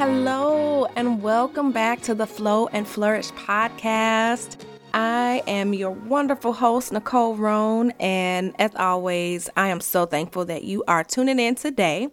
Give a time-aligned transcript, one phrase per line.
[0.00, 4.56] Hello, and welcome back to the Flow and Flourish podcast.
[4.94, 10.64] I am your wonderful host, Nicole Roan, and as always, I am so thankful that
[10.64, 12.08] you are tuning in today.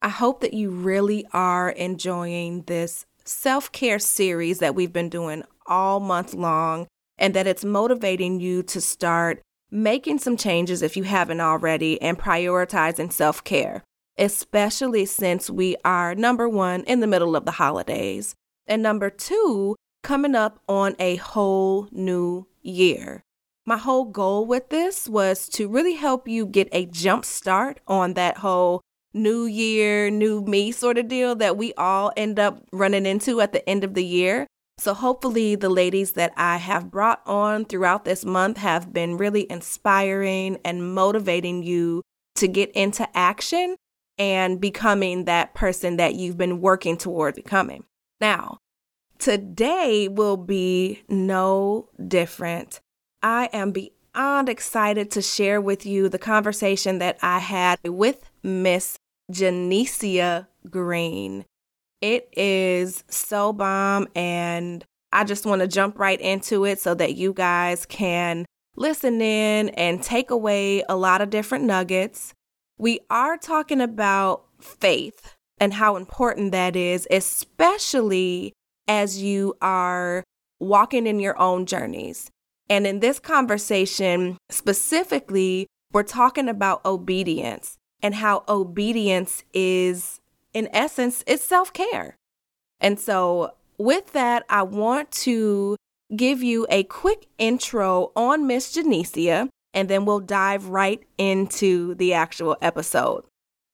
[0.00, 5.42] I hope that you really are enjoying this self care series that we've been doing
[5.66, 6.86] all month long,
[7.18, 12.18] and that it's motivating you to start making some changes if you haven't already and
[12.18, 13.84] prioritizing self care
[14.18, 18.34] especially since we are number one in the middle of the holidays,
[18.66, 23.22] and number two, coming up on a whole new year.
[23.66, 28.14] My whole goal with this was to really help you get a jump start on
[28.14, 28.80] that whole
[29.12, 33.52] new year, new me sort of deal that we all end up running into at
[33.52, 34.46] the end of the year.
[34.78, 39.50] So, hopefully, the ladies that I have brought on throughout this month have been really
[39.50, 42.02] inspiring and motivating you
[42.36, 43.76] to get into action
[44.18, 47.84] and becoming that person that you've been working toward becoming.
[48.20, 48.58] Now,
[49.18, 52.80] today will be no different.
[53.22, 58.98] I am beyond excited to share with you the conversation that I had with Miss
[59.30, 61.44] Janecia Green.
[62.00, 67.16] It is so bomb, and I just want to jump right into it so that
[67.16, 72.34] you guys can listen in and take away a lot of different nuggets
[72.78, 78.52] we are talking about faith and how important that is, especially
[78.86, 80.24] as you are
[80.60, 82.30] walking in your own journeys.
[82.70, 90.20] And in this conversation, specifically, we're talking about obedience and how obedience is,
[90.54, 92.16] in essence, it's self care.
[92.80, 95.76] And so, with that, I want to
[96.14, 102.14] give you a quick intro on Miss Janecia and then we'll dive right into the
[102.14, 103.24] actual episode.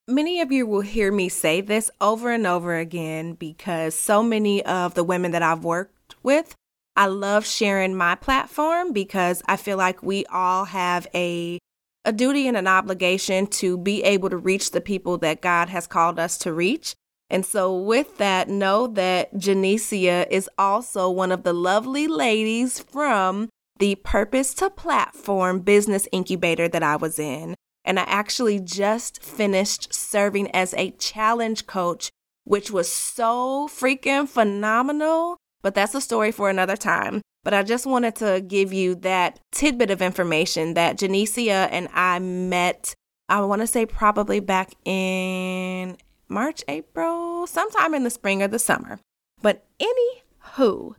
[0.06, 4.64] Many of you will hear me say this over and over again because so many
[4.64, 6.55] of the women that I've worked with,
[6.95, 11.58] I love sharing my platform because I feel like we all have a
[12.05, 15.86] a duty and an obligation to be able to reach the people that God has
[15.86, 16.95] called us to reach.
[17.30, 23.48] And so, with that, know that Janecia is also one of the lovely ladies from
[23.79, 27.55] the Purpose to Platform business incubator that I was in.
[27.85, 32.11] And I actually just finished serving as a challenge coach,
[32.45, 35.36] which was so freaking phenomenal.
[35.62, 37.20] But that's a story for another time.
[37.42, 42.18] But I just wanted to give you that tidbit of information that Janecia and I
[42.18, 42.95] met,
[43.29, 45.98] I want to say probably back in
[46.29, 48.98] March, April, sometime in the spring or the summer.
[49.42, 50.95] But anywho,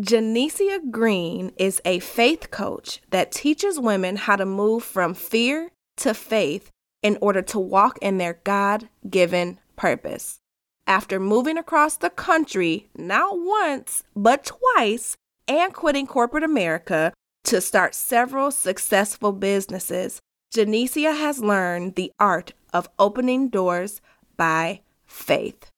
[0.00, 6.14] Janecia Green is a faith coach that teaches women how to move from fear to
[6.14, 6.70] faith
[7.02, 10.38] in order to walk in their God given purpose.
[10.86, 15.16] After moving across the country, not once, but twice,
[15.46, 17.12] and quitting corporate America
[17.44, 20.20] to start several successful businesses,
[20.54, 24.00] Janecia has learned the art of opening doors
[24.38, 25.71] by faith.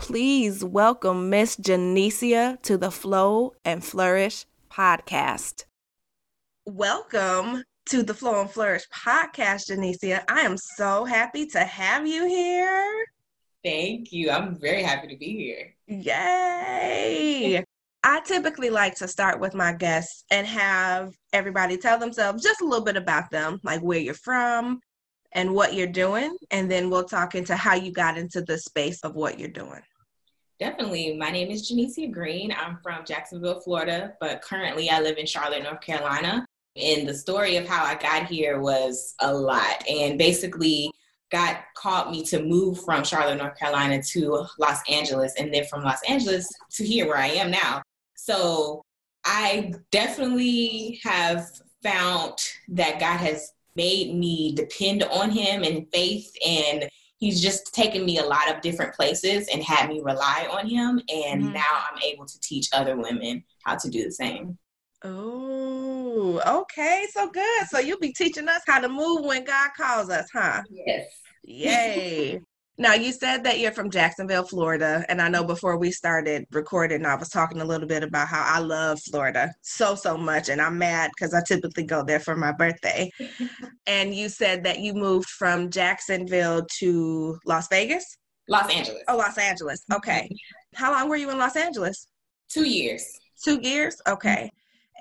[0.00, 5.66] Please welcome Miss Janecia to the Flow and Flourish podcast.
[6.64, 10.24] Welcome to the Flow and Flourish podcast, Janecia.
[10.26, 13.04] I am so happy to have you here.
[13.62, 14.30] Thank you.
[14.30, 15.74] I'm very happy to be here.
[15.86, 17.62] Yay!
[18.02, 22.64] I typically like to start with my guests and have everybody tell themselves just a
[22.64, 24.80] little bit about them, like where you're from
[25.32, 26.36] and what you're doing.
[26.50, 29.82] And then we'll talk into how you got into the space of what you're doing.
[30.60, 31.16] Definitely.
[31.16, 32.52] My name is Janecia Green.
[32.52, 36.44] I'm from Jacksonville, Florida, but currently I live in Charlotte, North Carolina.
[36.76, 39.82] And the story of how I got here was a lot.
[39.88, 40.92] And basically,
[41.32, 45.82] God called me to move from Charlotte, North Carolina to Los Angeles, and then from
[45.82, 47.80] Los Angeles to here where I am now.
[48.16, 48.82] So
[49.24, 51.46] I definitely have
[51.82, 52.34] found
[52.68, 56.86] that God has made me depend on Him in faith and
[57.20, 61.00] he's just taken me a lot of different places and had me rely on him
[61.08, 61.52] and mm-hmm.
[61.52, 64.58] now i'm able to teach other women how to do the same.
[65.02, 67.66] Oh okay so good.
[67.68, 70.62] So you'll be teaching us how to move when god calls us huh?
[70.68, 71.06] Yes.
[71.44, 72.40] Yay
[72.80, 75.04] Now, you said that you're from Jacksonville, Florida.
[75.10, 78.42] And I know before we started recording, I was talking a little bit about how
[78.42, 80.48] I love Florida so, so much.
[80.48, 83.10] And I'm mad because I typically go there for my birthday.
[83.86, 88.16] and you said that you moved from Jacksonville to Las Vegas?
[88.48, 89.02] Los Angeles.
[89.08, 89.84] Oh, Los Angeles.
[89.92, 90.30] Okay.
[90.74, 92.06] How long were you in Los Angeles?
[92.48, 93.04] Two years.
[93.44, 94.00] Two years?
[94.08, 94.50] Okay.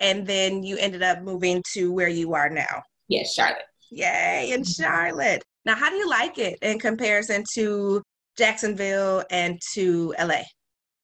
[0.02, 2.84] And then you ended up moving to where you are now?
[3.08, 3.64] Yes, Charlotte.
[3.90, 5.46] Yay, in Charlotte.
[5.70, 8.02] Now, how do you like it in comparison to
[8.38, 10.42] Jacksonville and to LA?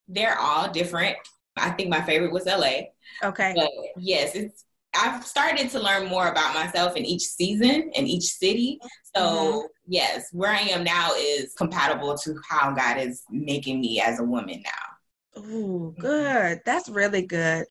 [0.08, 1.18] they're all different.
[1.58, 2.88] I think my favorite was LA.
[3.24, 3.54] Okay.
[3.56, 4.66] But yes, it's
[4.98, 8.80] I've started to learn more about myself in each season and each city.
[9.16, 9.66] So mm-hmm.
[9.88, 14.24] yes, where I am now is compatible to how God is making me as a
[14.24, 15.42] woman now.
[15.44, 16.62] Oh, good.
[16.66, 17.66] That's really good.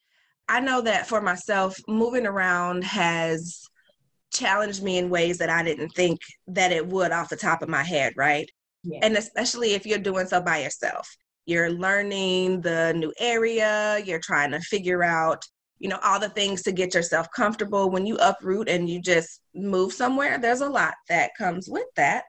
[0.49, 3.67] I know that for myself, moving around has
[4.35, 7.69] challenged me in ways that I didn't think that it would off the top of
[7.69, 8.51] my head, right?
[8.83, 8.99] Yeah.
[9.03, 11.09] And especially if you're doing so by yourself.
[11.47, 15.45] You're learning the new area, you're trying to figure out,
[15.79, 17.91] you know, all the things to get yourself comfortable.
[17.91, 22.25] When you uproot and you just move somewhere, there's a lot that comes with that.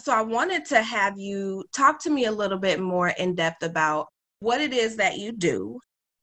[0.00, 3.62] So I wanted to have you talk to me a little bit more in depth
[3.62, 4.06] about
[4.40, 5.78] what it is that you do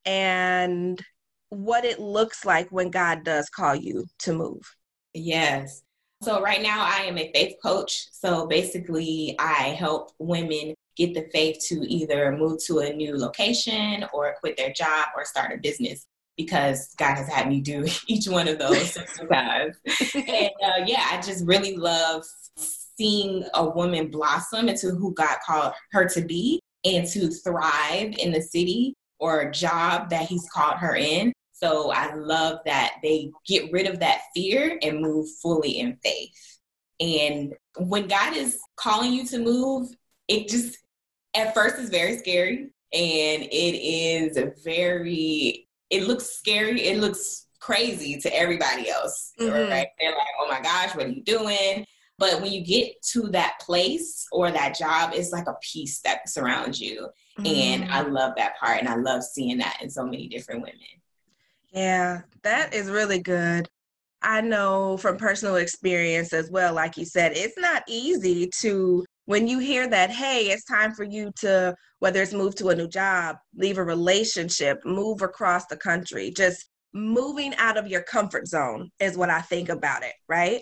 [0.06, 1.02] and
[1.50, 4.75] what it looks like when God does call you to move.
[5.16, 5.84] Yes.
[6.22, 8.08] So, right now, I am a faith coach.
[8.12, 14.06] So, basically, I help women get the faith to either move to a new location
[14.14, 16.06] or quit their job or start a business
[16.38, 18.94] because God has had me do each one of those
[19.32, 19.76] times.
[20.14, 22.24] and uh, yeah, I just really love
[22.58, 28.32] seeing a woman blossom into who God called her to be and to thrive in
[28.32, 31.34] the city or job that He's called her in.
[31.56, 36.60] So I love that they get rid of that fear and move fully in faith.
[37.00, 39.90] And when God is calling you to move,
[40.28, 40.78] it just
[41.36, 48.20] at first is very scary and it is very it looks scary, it looks crazy
[48.20, 49.32] to everybody else.
[49.40, 49.72] Mm-hmm.
[49.72, 49.88] Right?
[50.00, 51.86] They're like, "Oh my gosh, what are you doing?"
[52.18, 56.30] But when you get to that place or that job, it's like a peace that
[56.30, 57.10] surrounds you.
[57.40, 57.46] Mm-hmm.
[57.46, 60.80] And I love that part and I love seeing that in so many different women.
[61.76, 63.68] Yeah, that is really good.
[64.24, 69.48] I know from personal experience as well, like you said, it's not easy to, when
[69.48, 72.88] you hear that, hey, it's time for you to, whether it's move to a new
[72.88, 78.90] job, leave a relationship, move across the country, just moving out of your comfort zone
[79.00, 80.62] is what I think about it, right?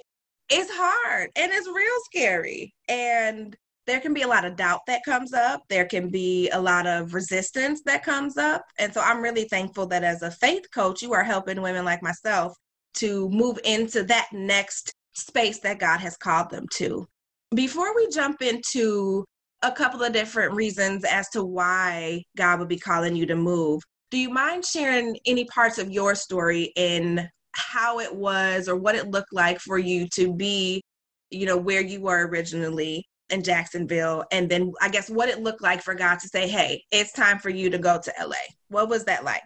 [0.50, 2.74] It's hard and it's real scary.
[2.90, 5.64] And there can be a lot of doubt that comes up.
[5.70, 8.64] There can be a lot of resistance that comes up.
[8.80, 12.02] And so I'm really thankful that as a faith coach, you are helping women like
[12.02, 12.56] myself
[12.96, 17.06] to move into that next space that God has called them to.
[17.54, 19.26] Before we jump into
[19.62, 23.82] a couple of different reasons as to why God would be calling you to move,
[24.12, 28.96] do you mind sharing any parts of your story in how it was or what
[28.96, 30.82] it looked like for you to be,
[31.30, 35.62] you know, where you were originally in Jacksonville, and then I guess what it looked
[35.62, 38.36] like for God to say, "Hey, it's time for you to go to LA."
[38.70, 39.44] What was that like?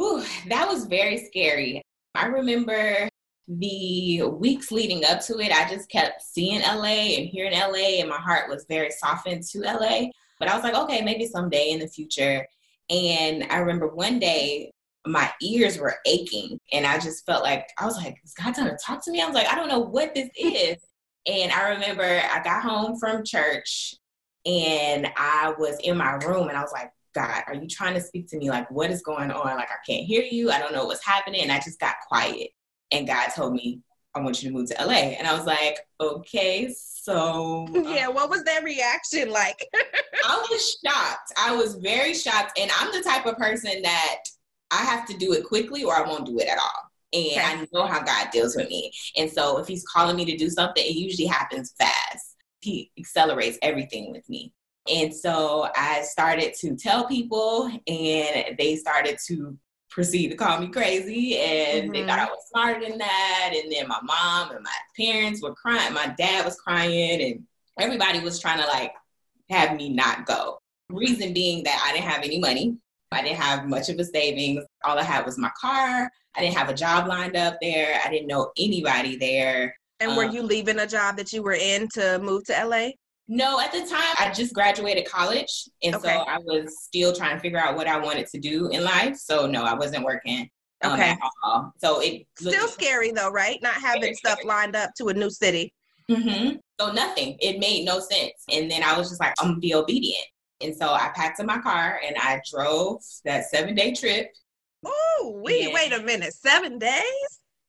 [0.00, 1.82] Ooh, that was very scary.
[2.14, 3.08] I remember
[3.48, 8.08] the weeks leading up to it, I just kept seeing LA and hearing LA, and
[8.08, 10.10] my heart was very softened to LA.
[10.38, 12.46] But I was like, okay, maybe someday in the future.
[12.90, 14.72] And I remember one day
[15.06, 18.68] my ears were aching, and I just felt like I was like, "Is God trying
[18.68, 20.76] to talk to me?" I was like, "I don't know what this is."
[21.26, 23.94] And I remember I got home from church
[24.44, 28.00] and I was in my room and I was like, God, are you trying to
[28.00, 28.50] speak to me?
[28.50, 29.56] Like, what is going on?
[29.56, 30.50] Like, I can't hear you.
[30.50, 31.42] I don't know what's happening.
[31.42, 32.50] And I just got quiet.
[32.90, 33.80] And God told me,
[34.14, 34.92] I want you to move to LA.
[34.92, 37.66] And I was like, okay, so.
[37.72, 39.66] yeah, um, what was that reaction like?
[39.74, 41.32] I was shocked.
[41.38, 42.58] I was very shocked.
[42.58, 44.18] And I'm the type of person that
[44.70, 47.40] I have to do it quickly or I won't do it at all and okay.
[47.40, 48.92] I know how God deals with me.
[49.16, 52.36] And so if He's calling me to do something, it usually happens fast.
[52.60, 54.52] He accelerates everything with me.
[54.92, 59.56] And so I started to tell people, and they started to
[59.90, 61.38] proceed to call me crazy.
[61.38, 61.92] And mm-hmm.
[61.92, 63.52] they thought I was smarter than that.
[63.54, 65.92] And then my mom and my parents were crying.
[65.92, 67.44] My dad was crying, and
[67.78, 68.92] everybody was trying to like
[69.50, 70.58] have me not go.
[70.88, 72.76] Reason being that I didn't have any money.
[73.12, 74.64] I didn't have much of a savings.
[74.84, 76.10] All I had was my car.
[76.34, 78.00] I didn't have a job lined up there.
[78.04, 79.74] I didn't know anybody there.
[80.00, 82.90] And were um, you leaving a job that you were in to move to LA?
[83.28, 85.68] No, at the time I just graduated college.
[85.82, 86.08] And okay.
[86.08, 89.16] so I was still trying to figure out what I wanted to do in life.
[89.16, 90.48] So no, I wasn't working.
[90.82, 91.16] Um, okay.
[91.78, 93.58] So it still scary though, right?
[93.62, 95.72] Not having stuff lined up to a new city.
[96.10, 96.56] Mm-hmm.
[96.80, 97.36] So nothing.
[97.40, 98.32] It made no sense.
[98.50, 100.26] And then I was just like, I'm gonna be obedient.
[100.62, 104.32] And so I packed in my car and I drove that seven day trip
[104.84, 105.74] Oh, wait, yeah.
[105.74, 106.32] wait a minute.
[106.34, 107.02] Seven days?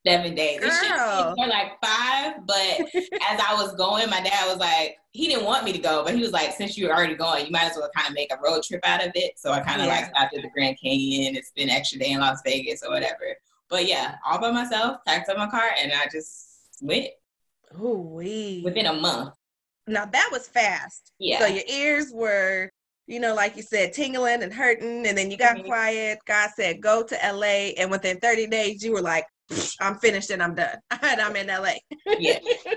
[0.05, 0.59] Seven days.
[0.59, 0.69] Girl.
[0.69, 2.57] It should be like five, but
[3.29, 6.15] as I was going, my dad was like, he didn't want me to go, but
[6.15, 8.41] he was like, since you're already going, you might as well kind of make a
[8.43, 9.33] road trip out of it.
[9.37, 9.93] So I kind of yeah.
[9.93, 13.35] like stopped at the Grand Canyon and spent extra day in Las Vegas or whatever.
[13.69, 17.07] But yeah, all by myself, packed up my car, and I just went.
[17.79, 19.33] Oh, we within a month.
[19.87, 21.11] Now that was fast.
[21.17, 21.39] Yeah.
[21.39, 22.71] So your ears were
[23.07, 25.67] you know, like you said, tingling and hurting, and then you got mm-hmm.
[25.67, 26.19] quiet.
[26.25, 27.73] God said, go to LA.
[27.77, 29.25] And within 30 days, you were like,
[29.79, 30.77] I'm finished and I'm done.
[31.01, 31.73] and I'm in LA.
[32.19, 32.39] yeah.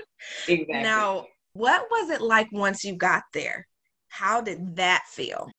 [0.47, 0.81] Exactly.
[0.81, 3.65] Now, what was it like once you got there?
[4.09, 5.49] How did that feel?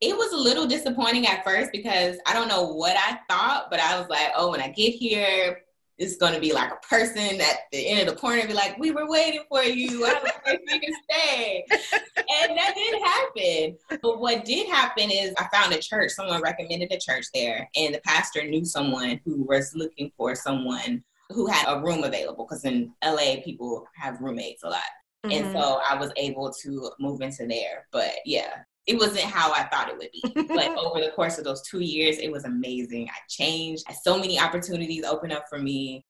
[0.00, 3.80] It was a little disappointing at first because I don't know what I thought, but
[3.80, 5.62] I was like, oh, when I get here,
[5.98, 8.78] it's going to be like a person at the end of the corner be like,
[8.78, 10.06] "We were waiting for you.
[10.06, 14.00] I was you can stay," and that didn't happen.
[14.00, 16.12] But what did happen is I found a church.
[16.12, 21.02] Someone recommended a church there, and the pastor knew someone who was looking for someone
[21.30, 24.80] who had a room available because in LA people have roommates a lot.
[25.26, 25.44] Mm-hmm.
[25.44, 27.86] And so I was able to move into there.
[27.90, 30.48] But yeah, it wasn't how I thought it would be.
[30.48, 33.08] but over the course of those two years, it was amazing.
[33.10, 33.84] I changed.
[34.02, 36.04] So many opportunities opened up for me.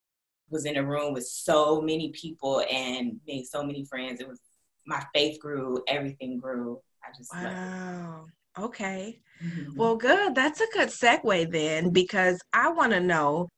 [0.50, 4.18] Was in a room with so many people and made so many friends.
[4.20, 4.40] It was
[4.86, 6.80] my faith grew, everything grew.
[7.04, 8.24] I just wow.
[8.58, 9.20] Okay.
[9.44, 9.76] Mm-hmm.
[9.76, 10.34] Well, good.
[10.34, 13.48] That's a good segue then, because I want to know.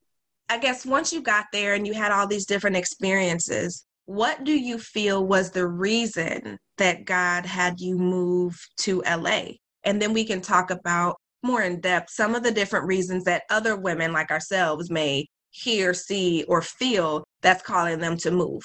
[0.48, 4.58] I guess once you got there and you had all these different experiences, what do
[4.58, 9.42] you feel was the reason that God had you move to LA?
[9.84, 13.44] And then we can talk about more in depth some of the different reasons that
[13.50, 18.62] other women like ourselves may hear, see, or feel that's calling them to move.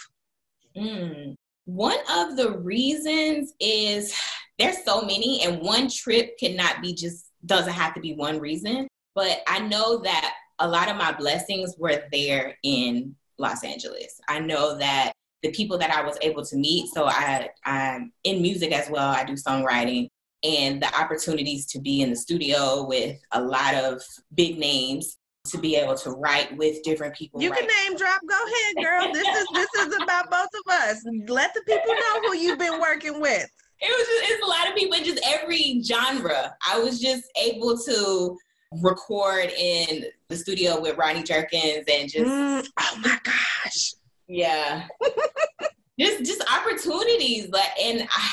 [0.76, 1.36] Mm.
[1.66, 4.20] One of the reasons is
[4.58, 8.88] there's so many, and one trip cannot be just, doesn't have to be one reason.
[9.14, 14.20] But I know that a lot of my blessings were there in Los Angeles.
[14.28, 15.12] I know that
[15.44, 16.88] the people that I was able to meet.
[16.94, 19.10] So I, I'm in music as well.
[19.10, 20.10] I do songwriting
[20.44, 24.02] and the opportunities to be in the studio with a lot of
[24.34, 27.42] big names to be able to write with different people.
[27.42, 28.22] You can name drop.
[28.28, 29.14] Go ahead, girl.
[29.14, 31.04] This is this is about both of us.
[31.28, 33.48] Let the people know who you've been working with.
[33.82, 36.56] It was just it's a lot of people, just every genre.
[36.68, 38.38] I was just able to
[38.82, 43.94] record in the studio with Rodney Jerkins and just mm, oh my gosh.
[44.28, 44.88] Yeah.
[46.00, 48.30] just just opportunities like and I,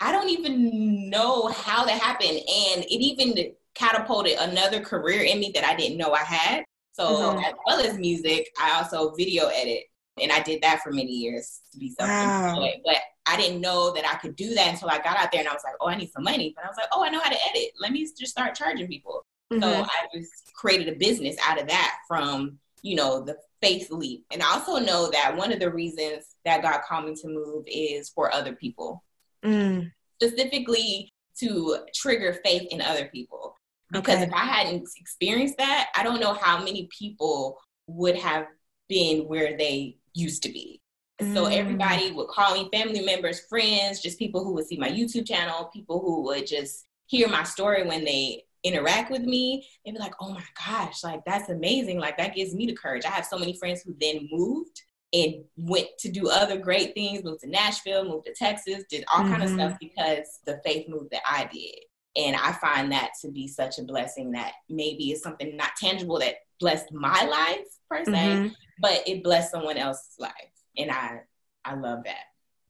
[0.00, 5.52] I don't even know how that happened and it even catapulted another career in me
[5.54, 6.64] that I didn't know I had.
[6.92, 7.44] So mm-hmm.
[7.44, 9.84] as well as music, I also video edit
[10.20, 12.80] and I did that for many years to be self-employed.
[12.84, 12.92] Wow.
[12.92, 12.96] But
[13.26, 15.52] I didn't know that I could do that until I got out there and I
[15.52, 16.52] was like, oh, I need some money.
[16.54, 17.70] But I was like, oh, I know how to edit.
[17.78, 19.24] Let me just start charging people.
[19.52, 19.62] Mm-hmm.
[19.62, 24.24] So I just created a business out of that from, you know, the faith leap.
[24.32, 27.64] And I also know that one of the reasons that God called me to move
[27.66, 29.02] is for other people,
[29.44, 29.90] mm.
[30.20, 33.54] specifically to trigger faith in other people.
[33.92, 34.24] Because okay.
[34.24, 38.46] if I hadn't experienced that, I don't know how many people would have
[38.88, 40.80] been where they used to be.
[41.20, 41.34] Mm.
[41.34, 45.26] So everybody would call me family members, friends, just people who would see my YouTube
[45.26, 49.98] channel, people who would just hear my story when they interact with me, they'd be
[49.98, 51.98] like, oh my gosh, like that's amazing.
[51.98, 53.04] Like that gives me the courage.
[53.04, 57.24] I have so many friends who then moved and went to do other great things,
[57.24, 59.32] moved to Nashville, moved to Texas, did all mm-hmm.
[59.32, 61.74] kind of stuff because the faith move that I did.
[62.16, 66.18] And I find that to be such a blessing that maybe is something not tangible
[66.18, 68.48] that blessed my life per se, mm-hmm.
[68.80, 70.32] but it blessed someone else's life.
[70.76, 71.20] And I
[71.64, 72.24] I love that.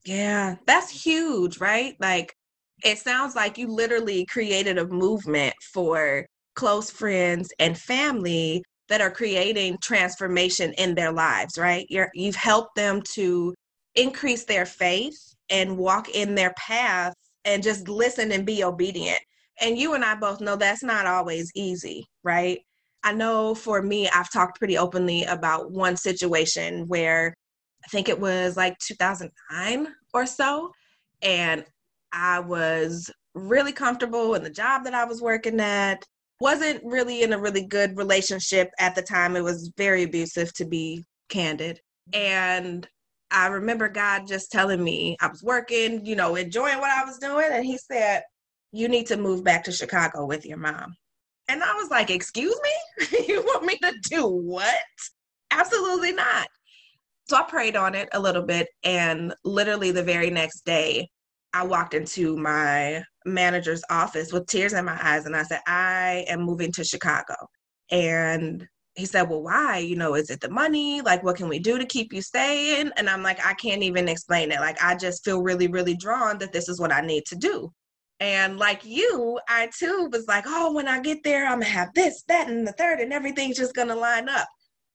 [0.04, 1.97] Yeah, that's huge, right?
[2.00, 2.35] Like
[2.84, 9.10] it sounds like you literally created a movement for close friends and family that are
[9.10, 11.87] creating transformation in their lives, right?
[11.88, 13.54] You're, you've helped them to
[13.94, 15.16] increase their faith
[15.49, 19.20] and walk in their path and just listen and be obedient.
[19.60, 22.58] And you and I both know that's not always easy, right?
[23.02, 27.34] I know for me, I've talked pretty openly about one situation where
[27.84, 30.70] I think it was like 2009 or so.
[31.22, 31.64] And
[32.12, 36.05] I was really comfortable in the job that I was working at.
[36.40, 39.37] Wasn't really in a really good relationship at the time.
[39.37, 41.81] It was very abusive, to be candid.
[42.12, 42.88] And
[43.31, 47.19] I remember God just telling me I was working, you know, enjoying what I was
[47.19, 47.47] doing.
[47.50, 48.23] And He said,
[48.73, 50.95] You need to move back to Chicago with your mom.
[51.49, 53.25] And I was like, Excuse me?
[53.29, 54.75] you want me to do what?
[55.50, 56.49] Absolutely not.
[57.29, 58.69] So I prayed on it a little bit.
[58.83, 61.09] And literally the very next day,
[61.52, 66.25] I walked into my manager's office with tears in my eyes and I said, I
[66.28, 67.35] am moving to Chicago.
[67.90, 69.78] And he said, Well, why?
[69.78, 71.00] You know, is it the money?
[71.00, 72.90] Like, what can we do to keep you staying?
[72.97, 74.61] And I'm like, I can't even explain it.
[74.61, 77.73] Like, I just feel really, really drawn that this is what I need to do.
[78.21, 81.88] And like you, I too was like, Oh, when I get there, I'm gonna have
[81.95, 84.47] this, that, and the third, and everything's just gonna line up.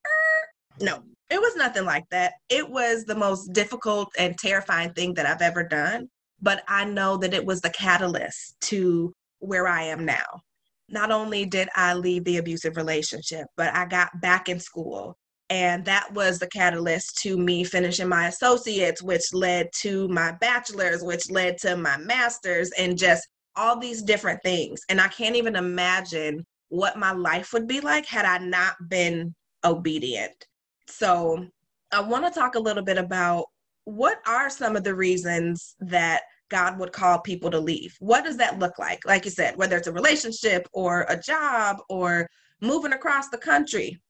[0.05, 2.33] Er, no, it was nothing like that.
[2.49, 6.07] It was the most difficult and terrifying thing that I've ever done
[6.41, 10.41] but I know that it was the catalyst to where I am now.
[10.89, 15.17] Not only did I leave the abusive relationship, but I got back in school.
[15.49, 21.03] And that was the catalyst to me finishing my associates, which led to my bachelor's,
[21.03, 24.81] which led to my master's, and just all these different things.
[24.89, 29.33] And I can't even imagine what my life would be like had I not been
[29.63, 30.45] obedient.
[30.87, 31.45] So
[31.91, 33.45] I want to talk a little bit about
[33.85, 37.95] what are some of the reasons that God would call people to leave?
[37.99, 39.05] What does that look like?
[39.05, 42.27] Like you said, whether it's a relationship or a job or
[42.61, 44.01] moving across the country,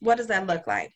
[0.00, 0.92] what does that look like?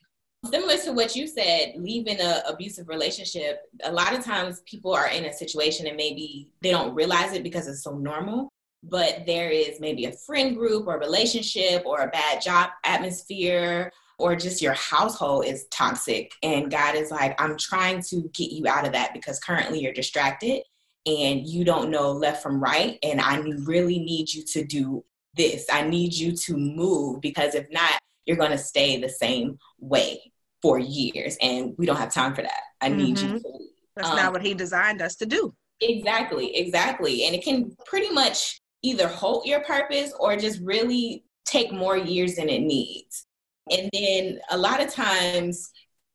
[0.51, 5.09] Similar to what you said, leaving an abusive relationship, a lot of times people are
[5.09, 8.49] in a situation and maybe they don't realize it because it's so normal,
[8.83, 14.37] but there is maybe a friend group or relationship or a bad job atmosphere or
[14.37, 18.87] just your household is toxic and God is like, I'm trying to get you out
[18.87, 20.63] of that because currently you're distracted
[21.07, 22.99] and you don't know left from right.
[23.03, 25.05] And I really need you to do
[25.35, 25.67] this.
[25.73, 30.33] I need you to move because if not, you're going to stay the same way
[30.61, 31.37] for years.
[31.43, 32.61] And we don't have time for that.
[32.81, 33.35] I need mm-hmm.
[33.35, 33.69] you to leave.
[33.97, 35.53] That's um, not what he designed us to do.
[35.81, 37.27] Exactly, exactly.
[37.27, 42.37] And it can pretty much either halt your purpose or just really take more years
[42.37, 43.27] than it needs.
[43.71, 45.71] And then a lot of times,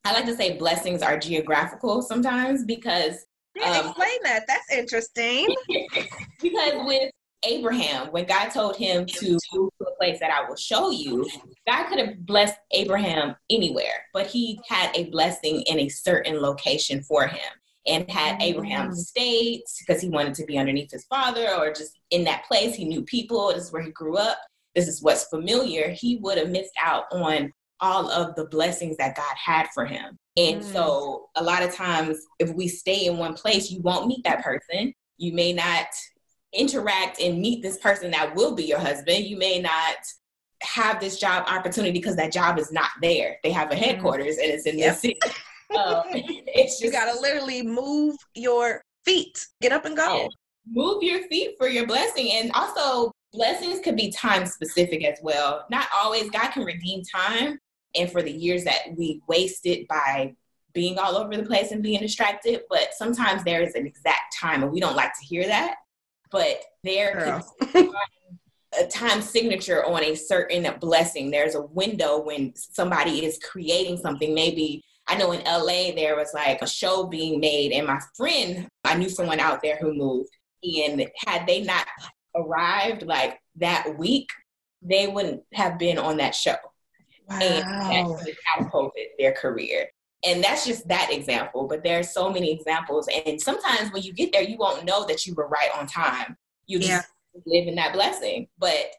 [0.06, 3.25] I like to say blessings are geographical sometimes because.
[3.56, 4.46] Yeah, um, explain that.
[4.48, 5.48] That's interesting.
[6.42, 7.12] because with
[7.44, 11.27] Abraham, when God told him to move to a place that I will show you,
[11.68, 17.01] God could have blessed Abraham anywhere, but he had a blessing in a certain location
[17.04, 17.39] for him.
[17.86, 18.42] And had mm-hmm.
[18.42, 22.75] Abraham stayed because he wanted to be underneath his father or just in that place,
[22.75, 24.38] he knew people, this is where he grew up
[24.78, 29.16] this is what's familiar, he would have missed out on all of the blessings that
[29.16, 30.18] God had for him.
[30.38, 30.72] And mm.
[30.72, 34.44] so, a lot of times, if we stay in one place, you won't meet that
[34.44, 34.94] person.
[35.18, 35.88] You may not
[36.54, 39.26] interact and meet this person that will be your husband.
[39.26, 39.96] You may not
[40.62, 43.38] have this job opportunity because that job is not there.
[43.44, 43.80] They have a mm.
[43.80, 44.44] headquarters mm.
[44.44, 44.94] and it's in yep.
[44.94, 45.20] this city.
[45.76, 46.04] Um,
[46.56, 50.30] just, you gotta literally move your feet, get up and go.
[50.66, 52.32] Move your feet for your blessing.
[52.32, 55.65] And also blessings could be time specific as well.
[55.69, 57.60] Not always, God can redeem time.
[57.95, 60.36] And for the years that we wasted by
[60.73, 64.62] being all over the place and being distracted, but sometimes there is an exact time,
[64.62, 65.76] and we don't like to hear that.
[66.32, 67.89] But there could
[68.80, 71.32] a time signature on a certain blessing.
[71.32, 74.36] There's a window when somebody is creating something.
[74.36, 78.67] Maybe I know in LA there was like a show being made, and my friend,
[78.84, 80.30] I knew someone out there who moved.
[80.63, 81.88] And had they not
[82.38, 84.30] arrived like that week,
[84.82, 86.56] they wouldn't have been on that show.
[87.28, 87.39] Wow.
[87.41, 89.88] And that catapulted their career.
[90.26, 93.08] And that's just that example, but there's so many examples.
[93.26, 96.36] And sometimes when you get there, you won't know that you were right on time.
[96.65, 97.41] You just yeah.
[97.45, 98.47] live in that blessing.
[98.58, 98.91] But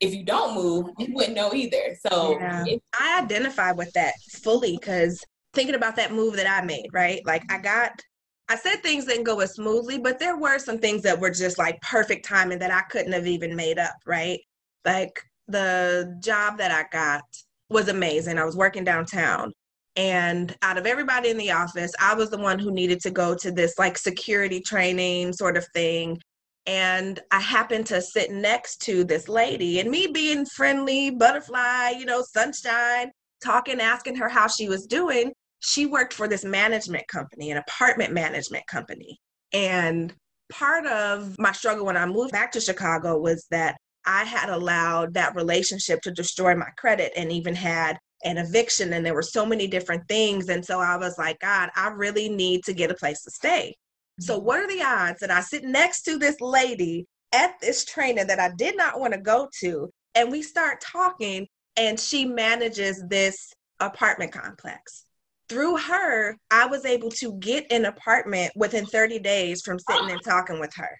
[0.00, 1.96] if you don't move, you wouldn't know either.
[2.06, 2.64] So yeah.
[2.98, 7.24] I identify with that fully because thinking about that move that I made, right?
[7.24, 8.02] Like I got
[8.48, 11.58] I said things didn't go as smoothly, but there were some things that were just
[11.58, 14.38] like perfect timing that I couldn't have even made up, right?
[14.84, 17.24] Like the job that I got
[17.70, 18.38] was amazing.
[18.38, 19.52] I was working downtown.
[19.96, 23.34] And out of everybody in the office, I was the one who needed to go
[23.34, 26.18] to this like security training sort of thing.
[26.66, 32.04] And I happened to sit next to this lady, and me being friendly, butterfly, you
[32.04, 35.32] know, sunshine, talking, asking her how she was doing
[35.66, 39.18] she worked for this management company, an apartment management company.
[39.52, 40.14] And
[40.48, 43.76] part of my struggle when I moved back to Chicago was that
[44.06, 49.04] I had allowed that relationship to destroy my credit and even had an eviction and
[49.04, 52.62] there were so many different things and so I was like god I really need
[52.64, 53.74] to get a place to stay.
[54.20, 54.46] So mm-hmm.
[54.46, 58.38] what are the odds that I sit next to this lady at this training that
[58.38, 63.52] I did not want to go to and we start talking and she manages this
[63.80, 65.05] apartment complex
[65.48, 70.22] through her, I was able to get an apartment within 30 days from sitting and
[70.22, 70.90] talking with her.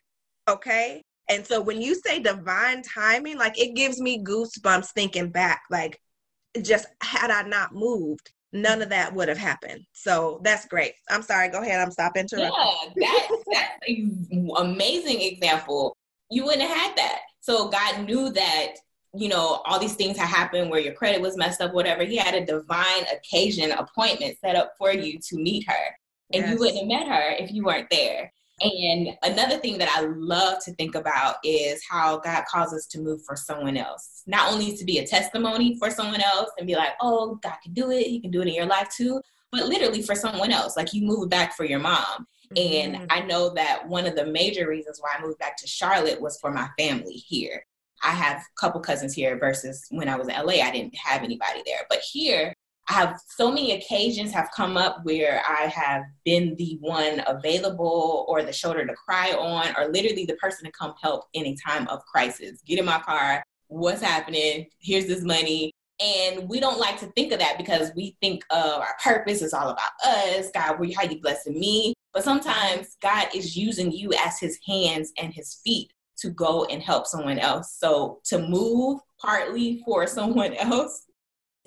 [0.48, 1.02] Okay.
[1.28, 5.98] And so when you say divine timing, like it gives me goosebumps thinking back, like
[6.62, 9.84] just had I not moved, none of that would have happened.
[9.92, 10.92] So that's great.
[11.10, 11.48] I'm sorry.
[11.48, 11.80] Go ahead.
[11.80, 12.52] I'm stop interrupting.
[12.96, 13.92] Yeah, that, that's
[14.30, 15.96] an amazing example.
[16.30, 17.20] You wouldn't have had that.
[17.40, 18.74] So God knew that
[19.16, 22.04] you know, all these things had happened where your credit was messed up, whatever.
[22.04, 25.96] He had a divine occasion appointment set up for you to meet her.
[26.32, 26.52] And yes.
[26.52, 28.32] you wouldn't have met her if you weren't there.
[28.60, 33.00] And another thing that I love to think about is how God calls us to
[33.00, 34.22] move for someone else.
[34.26, 37.74] Not only to be a testimony for someone else and be like, oh, God can
[37.74, 39.20] do it, He can do it in your life too,
[39.52, 40.76] but literally for someone else.
[40.76, 42.26] Like you moved back for your mom.
[42.54, 42.96] Mm-hmm.
[42.96, 46.20] And I know that one of the major reasons why I moved back to Charlotte
[46.20, 47.62] was for my family here.
[48.02, 51.22] I have a couple cousins here versus when I was in LA, I didn't have
[51.22, 51.80] anybody there.
[51.88, 52.52] But here,
[52.88, 58.24] I have so many occasions have come up where I have been the one available
[58.28, 61.56] or the shoulder to cry on, or literally the person to come help in a
[61.56, 62.60] time of crisis.
[62.64, 63.42] Get in my car.
[63.66, 64.66] What's happening?
[64.78, 65.72] Here's this money.
[65.98, 69.54] And we don't like to think of that because we think of our purpose is
[69.54, 70.50] all about us.
[70.52, 71.94] God, how you blessing me?
[72.12, 76.82] But sometimes God is using you as his hands and his feet to go and
[76.82, 77.76] help someone else.
[77.78, 81.04] So to move partly for someone else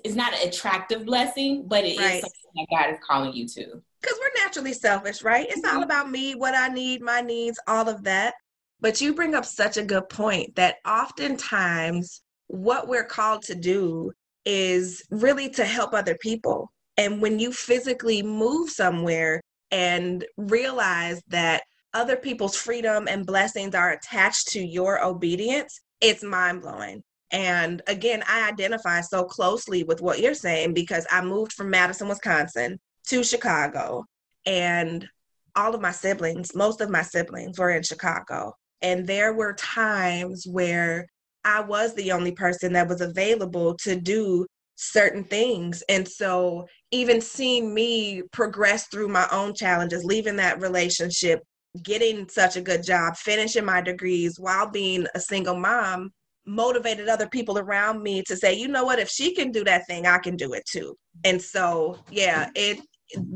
[0.04, 2.16] is not an attractive blessing, but it right.
[2.16, 3.82] is something that God is calling you to.
[4.00, 5.46] Because we're naturally selfish, right?
[5.48, 5.76] It's mm-hmm.
[5.76, 8.34] all about me, what I need, my needs, all of that.
[8.80, 14.10] But you bring up such a good point that oftentimes what we're called to do
[14.46, 16.70] is really to help other people.
[16.96, 21.62] And when you physically move somewhere and realize that
[21.94, 27.02] other people's freedom and blessings are attached to your obedience, it's mind blowing.
[27.32, 32.08] And again, I identify so closely with what you're saying because I moved from Madison,
[32.08, 34.04] Wisconsin to Chicago.
[34.46, 35.06] And
[35.54, 38.54] all of my siblings, most of my siblings were in Chicago.
[38.82, 41.06] And there were times where
[41.44, 45.82] I was the only person that was available to do certain things.
[45.88, 51.40] And so, even seeing me progress through my own challenges, leaving that relationship,
[51.82, 56.12] getting such a good job, finishing my degrees while being a single mom
[56.46, 59.86] motivated other people around me to say, you know what, if she can do that
[59.86, 60.96] thing, I can do it too.
[61.24, 62.80] And so, yeah, it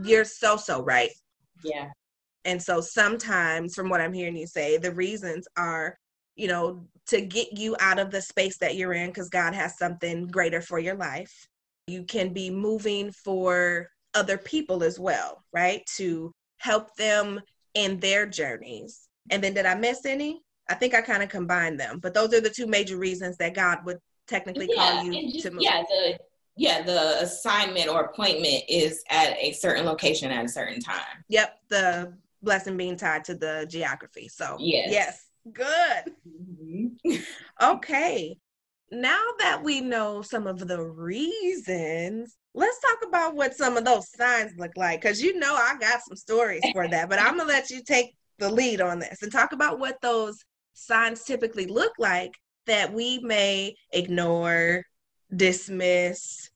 [0.03, 1.11] you're so so right.
[1.63, 1.91] Yeah.
[2.45, 5.97] And so sometimes from what I'm hearing you say, the reasons are,
[6.37, 9.79] you know, to get you out of the space that you're in because God has
[9.79, 11.33] something greater for your life.
[11.87, 15.83] You can be moving for other people as well, right?
[15.97, 17.41] To help them
[17.75, 19.09] in their journeys.
[19.31, 20.43] And then did I miss any?
[20.69, 23.55] I think I kind of combined them, but those are the two major reasons that
[23.55, 25.63] God would technically yeah, call you just, to move.
[25.63, 26.19] Yeah, the
[26.57, 31.25] yeah, the assignment or appointment is at a certain location at a certain time.
[31.29, 34.29] Yep, the blessing being tied to the geography.
[34.29, 36.15] So yes, yes, good.
[36.27, 37.17] Mm-hmm.
[37.63, 38.39] okay,
[38.91, 44.11] now that we know some of the reasons, let's talk about what some of those
[44.11, 45.03] signs look like.
[45.03, 48.15] Because you know I got some stories for that, but I'm gonna let you take
[48.39, 52.33] the lead on this and talk about what those signs typically look like
[52.67, 54.85] that we may ignore,
[55.35, 56.51] dismiss,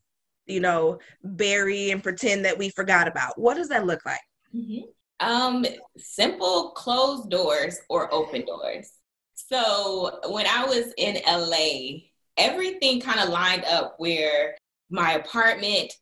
[0.46, 3.38] you know, bury and pretend that we forgot about?
[3.38, 4.20] What does that look like?
[4.54, 4.84] Mm-hmm.
[5.20, 8.92] Um, simple closed doors or open doors.
[9.34, 14.56] So when I was in LA, everything kind of lined up where
[14.90, 15.92] my apartment,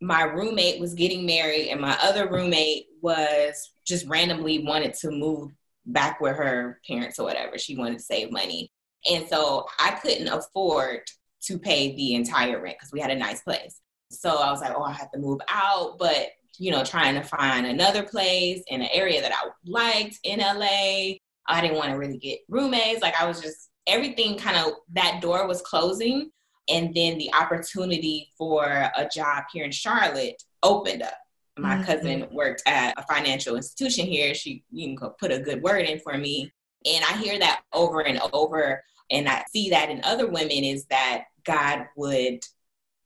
[0.00, 5.52] my roommate was getting married, and my other roommate was just randomly wanted to move
[5.86, 7.58] back with her parents or whatever.
[7.58, 8.70] She wanted to save money.
[9.10, 11.00] And so I couldn't afford
[11.42, 13.80] to pay the entire rent because we had a nice place.
[14.10, 17.22] So I was like, oh, I have to move out, but you know, trying to
[17.22, 21.16] find another place in an area that I liked in LA.
[21.48, 23.02] I didn't want to really get roommates.
[23.02, 26.30] Like I was just everything kind of that door was closing.
[26.68, 31.14] And then the opportunity for a job here in Charlotte opened up
[31.58, 31.84] my mm-hmm.
[31.84, 34.34] cousin worked at a financial institution here.
[34.34, 36.52] She you can put a good word in for me.
[36.84, 38.82] And I hear that over and over.
[39.10, 42.44] And I see that in other women is that God would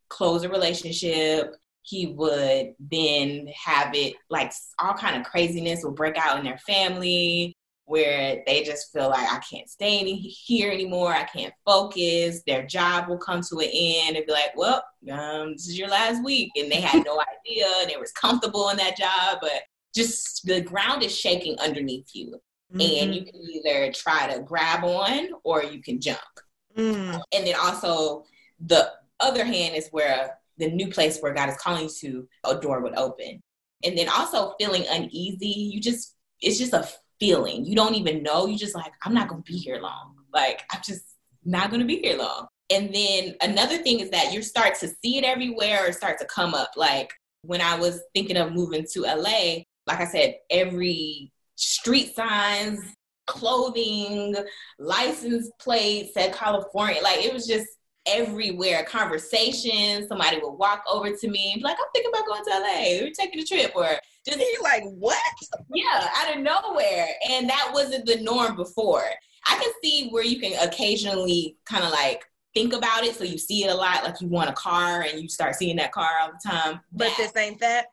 [0.09, 1.55] close a relationship.
[1.83, 6.59] He would then have it like all kind of craziness will break out in their
[6.59, 7.57] family
[7.91, 11.13] where they just feel like I can't stay any, here anymore.
[11.13, 12.41] I can't focus.
[12.47, 15.89] Their job will come to an end and be like, well, um, this is your
[15.89, 16.53] last week.
[16.55, 17.67] And they had no idea.
[17.89, 22.41] They was comfortable in that job, but just the ground is shaking underneath you.
[22.73, 22.81] Mm-hmm.
[22.81, 26.21] And you can either try to grab on or you can jump.
[26.79, 27.21] Mm.
[27.33, 28.23] And then also
[28.65, 32.55] the other hand is where the new place where God is calling you to, a
[32.55, 33.43] door would open.
[33.83, 35.49] And then also feeling uneasy.
[35.49, 36.89] You just, it's just a
[37.21, 37.65] feeling.
[37.65, 38.47] You don't even know.
[38.47, 40.17] You just like, I'm not going to be here long.
[40.33, 41.05] Like, I'm just
[41.45, 42.49] not going to be here long.
[42.71, 46.25] And then another thing is that you start to see it everywhere or start to
[46.27, 46.71] come up.
[46.77, 52.81] Like when I was thinking of moving to LA, like I said, every street signs,
[53.27, 54.37] clothing,
[54.79, 57.03] license plates said California.
[57.03, 57.67] Like it was just
[58.07, 58.85] everywhere.
[58.85, 60.09] Conversations.
[60.09, 63.05] Somebody would walk over to me and be like, I'm thinking about going to LA.
[63.05, 63.73] We're taking a trip.
[63.75, 63.89] Or
[64.27, 65.19] just he like, what?
[65.73, 67.09] Yeah, out of nowhere.
[67.29, 69.05] And that wasn't the norm before.
[69.47, 73.39] I can see where you can occasionally kind of like think about it so you
[73.39, 76.09] see it a lot like you want a car and you start seeing that car
[76.21, 77.87] all the time but that, this ain't that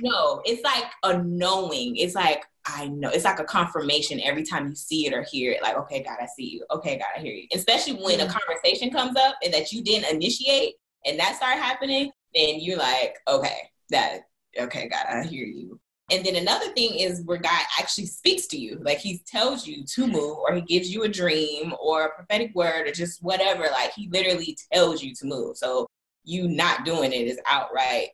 [0.00, 4.68] no it's like a knowing it's like I know it's like a confirmation every time
[4.68, 5.62] you see it or hear it.
[5.62, 6.64] Like, okay, God, I see you.
[6.70, 7.46] Okay, God, I hear you.
[7.52, 8.28] Especially when mm-hmm.
[8.28, 10.74] a conversation comes up and that you didn't initiate
[11.06, 14.20] and that started happening, then you're like, okay, that
[14.58, 15.80] okay, God, I hear you.
[16.10, 18.78] And then another thing is where God actually speaks to you.
[18.82, 22.54] Like he tells you to move, or he gives you a dream or a prophetic
[22.54, 23.64] word or just whatever.
[23.70, 25.56] Like he literally tells you to move.
[25.58, 25.86] So
[26.24, 28.08] you not doing it is outright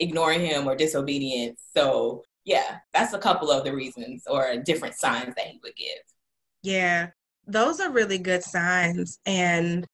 [0.00, 1.60] ignoring him or disobedience.
[1.76, 6.02] So yeah, that's a couple of the reasons or different signs that he would give.
[6.62, 7.08] Yeah,
[7.46, 9.18] those are really good signs.
[9.26, 9.86] And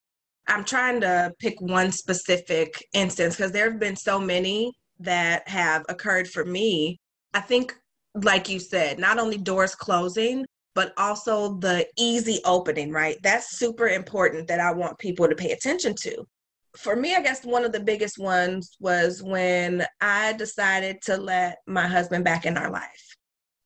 [0.48, 5.84] I'm trying to pick one specific instance because there have been so many that have
[5.88, 6.98] occurred for me.
[7.34, 7.74] I think,
[8.14, 13.16] like you said, not only doors closing, but also the easy opening, right?
[13.22, 16.24] That's super important that I want people to pay attention to.
[16.76, 21.58] For me, I guess one of the biggest ones was when I decided to let
[21.66, 23.16] my husband back in our life.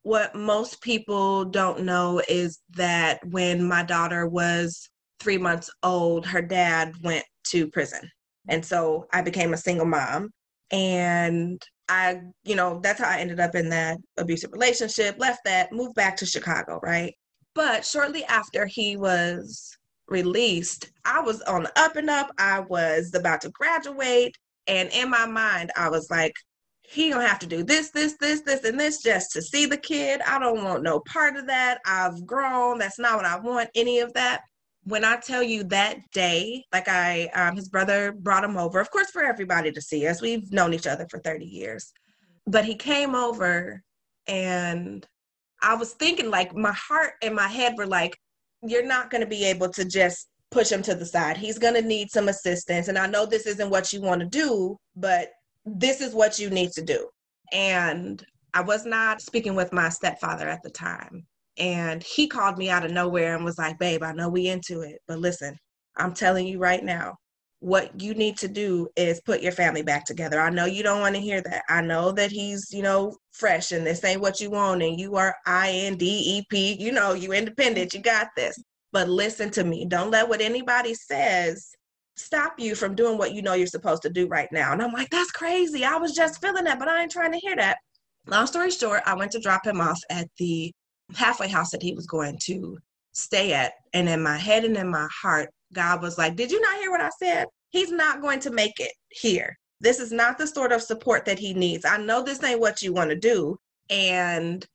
[0.02, 6.40] What most people don't know is that when my daughter was three months old, her
[6.40, 8.08] dad went to prison.
[8.48, 10.30] And so I became a single mom
[10.70, 15.72] and I, you know, that's how I ended up in that abusive relationship, left that,
[15.72, 17.12] moved back to Chicago, right?
[17.54, 19.76] But shortly after he was
[20.10, 22.30] released, I was on the up and up.
[22.38, 24.36] I was about to graduate.
[24.66, 26.34] And in my mind, I was like,
[26.82, 29.76] he gonna have to do this, this, this, this, and this just to see the
[29.76, 30.20] kid.
[30.26, 31.78] I don't want no part of that.
[31.86, 32.78] I've grown.
[32.78, 34.42] That's not what I want, any of that
[34.84, 38.90] when I tell you that day, like I, um, his brother brought him over, of
[38.90, 40.22] course, for everybody to see us.
[40.22, 41.92] We've known each other for 30 years.
[42.46, 43.82] But he came over
[44.26, 45.06] and
[45.62, 48.16] I was thinking, like, my heart and my head were like,
[48.62, 51.36] you're not going to be able to just push him to the side.
[51.36, 52.88] He's going to need some assistance.
[52.88, 55.28] And I know this isn't what you want to do, but
[55.64, 57.08] this is what you need to do.
[57.52, 61.26] And I was not speaking with my stepfather at the time.
[61.58, 64.80] And he called me out of nowhere and was like, babe, I know we into
[64.80, 65.56] it, but listen,
[65.96, 67.16] I'm telling you right now,
[67.60, 70.40] what you need to do is put your family back together.
[70.40, 71.62] I know you don't want to hear that.
[71.68, 75.16] I know that he's, you know, fresh and this ain't what you want and you
[75.16, 78.62] are INDEP, you know, you independent, you got this.
[78.92, 79.86] But listen to me.
[79.86, 81.70] Don't let what anybody says
[82.16, 84.72] stop you from doing what you know you're supposed to do right now.
[84.72, 85.84] And I'm like, that's crazy.
[85.84, 87.78] I was just feeling that, but I ain't trying to hear that.
[88.26, 90.72] Long story short, I went to drop him off at the
[91.16, 92.78] halfway house that he was going to
[93.12, 93.72] stay at.
[93.94, 96.90] And in my head and in my heart, God was like, Did you not hear
[96.90, 97.46] what I said?
[97.70, 99.56] He's not going to make it here.
[99.80, 101.84] This is not the sort of support that he needs.
[101.84, 103.58] I know this ain't what you want to do.
[103.88, 104.66] And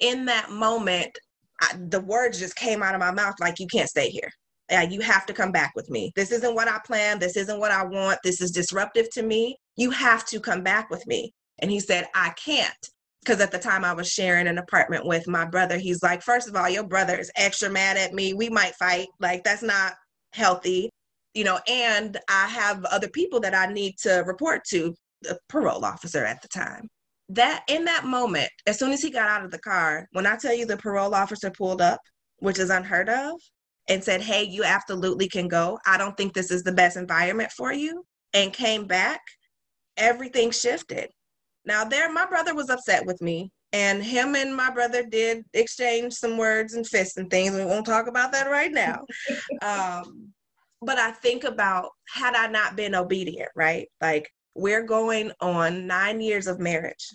[0.00, 1.18] in that moment,
[1.60, 4.30] I, the words just came out of my mouth like, You can't stay here.
[4.70, 6.12] Yeah, you have to come back with me.
[6.14, 7.20] This isn't what I planned.
[7.20, 8.18] This isn't what I want.
[8.22, 9.56] This is disruptive to me.
[9.76, 11.32] You have to come back with me.
[11.60, 12.90] And he said, I can't
[13.28, 15.76] because at the time I was sharing an apartment with my brother.
[15.76, 18.32] He's like, first of all, your brother is extra mad at me.
[18.34, 19.08] We might fight.
[19.20, 19.94] Like, that's not
[20.32, 20.90] healthy,
[21.38, 25.84] you know, and I have other people that I need to report to, the parole
[25.84, 26.88] officer at the time.
[27.30, 30.36] That in that moment, as soon as he got out of the car, when I
[30.36, 32.00] tell you the parole officer pulled up,
[32.38, 33.34] which is unheard of,
[33.88, 35.78] and said, Hey, you absolutely can go.
[35.86, 39.20] I don't think this is the best environment for you, and came back,
[39.96, 41.10] everything shifted
[41.68, 46.14] now, there, my brother was upset with me, and him and my brother did exchange
[46.14, 47.54] some words and fists and things.
[47.54, 49.04] We won't talk about that right now.
[49.62, 50.32] um,
[50.82, 53.88] but I think about had I not been obedient, right?
[54.00, 57.12] Like we're going on nine years of marriage.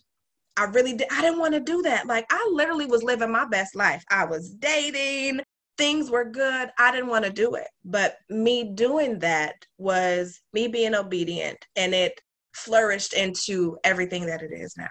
[0.56, 1.08] I really did.
[1.12, 2.06] I didn't want to do that.
[2.08, 4.04] Like I literally was living my best life.
[4.10, 5.42] I was dating.
[5.78, 6.70] Things were good.
[6.78, 7.68] I didn't want to do it.
[7.84, 12.22] But me doing that was me being obedient and it
[12.54, 14.86] flourished into everything that it is now.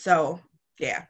[0.00, 0.40] So,
[0.80, 1.04] yeah,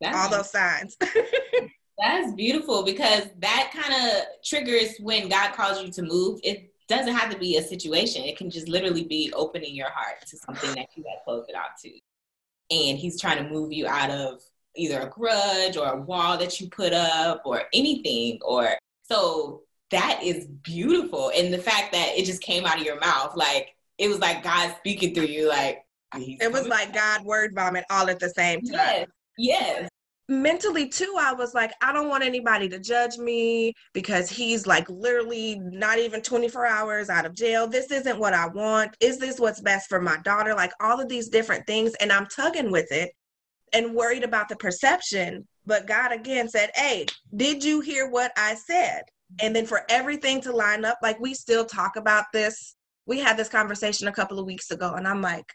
[0.00, 0.96] that's all those signs.
[1.98, 6.40] that's beautiful because that kind of triggers when God calls you to move.
[6.42, 10.24] It doesn't have to be a situation, it can just literally be opening your heart
[10.26, 11.90] to something that you had closed it out to.
[12.70, 14.40] And He's trying to move you out of
[14.76, 20.20] either a grudge or a wall that you put up or anything or so that
[20.22, 24.08] is beautiful and the fact that it just came out of your mouth like it
[24.08, 25.48] was like God speaking through you.
[25.48, 28.74] Like it was like God word vomit all at the same time.
[28.74, 29.08] Yes.
[29.38, 29.88] Yes.
[30.28, 34.88] Mentally too, I was like, I don't want anybody to judge me because he's like
[34.90, 37.68] literally not even 24 hours out of jail.
[37.68, 38.96] This isn't what I want.
[39.00, 40.54] Is this what's best for my daughter?
[40.54, 41.94] Like all of these different things.
[42.00, 43.12] And I'm tugging with it
[43.72, 45.46] and worried about the perception.
[45.64, 49.02] But God again said, Hey, did you hear what I said?
[49.40, 53.36] And then for everything to line up, like we still talk about this we had
[53.36, 55.52] this conversation a couple of weeks ago and i'm like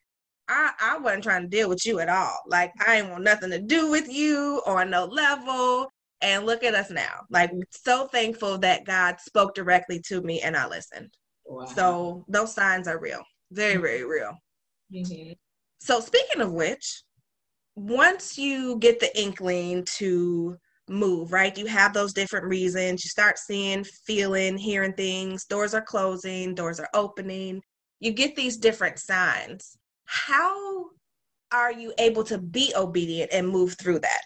[0.52, 2.38] I, I wasn't trying to deal with you at all.
[2.46, 5.90] Like I ain't want nothing to do with you on no level.
[6.22, 7.22] And look at us now.
[7.32, 11.10] Like so thankful that God spoke directly to me and I listened.
[11.46, 11.66] Wow.
[11.66, 13.24] So those signs are real.
[13.52, 13.82] Very, mm-hmm.
[13.82, 14.34] very real.
[14.94, 15.32] Mm-hmm.
[15.80, 17.02] So speaking of which,
[17.76, 20.58] once you get the inkling to
[20.90, 21.58] move, right?
[21.58, 23.04] You have those different reasons.
[23.04, 25.46] You start seeing, feeling, hearing things.
[25.46, 27.62] Doors are closing, doors are opening.
[28.00, 29.78] You get these different signs.
[30.12, 30.88] How
[31.54, 34.22] are you able to be obedient and move through that?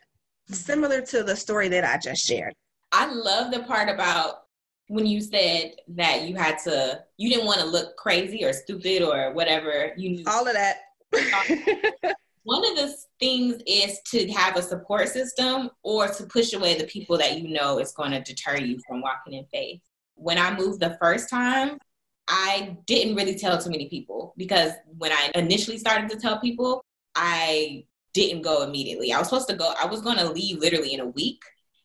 [0.49, 2.55] Similar to the story that I just shared.
[2.91, 4.45] I love the part about
[4.87, 9.03] when you said that you had to, you didn't want to look crazy or stupid
[9.03, 9.91] or whatever.
[9.95, 10.77] You all of that.
[12.43, 16.85] one of the things is to have a support system or to push away the
[16.85, 19.81] people that you know is going to deter you from walking in faith.
[20.15, 21.77] When I moved the first time,
[22.27, 26.83] I didn't really tell too many people because when I initially started to tell people,
[27.15, 29.13] I didn't go immediately.
[29.13, 31.43] I was supposed to go, I was going to leave literally in a week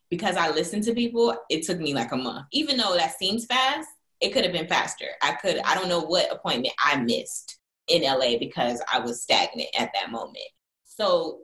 [0.09, 1.35] because I listened to people.
[1.49, 2.47] It took me like a month.
[2.51, 3.87] Even though that seems fast,
[4.19, 5.07] it could have been faster.
[5.21, 9.69] I could, I don't know what appointment I missed in LA because I was stagnant
[9.77, 10.45] at that moment.
[10.85, 11.41] So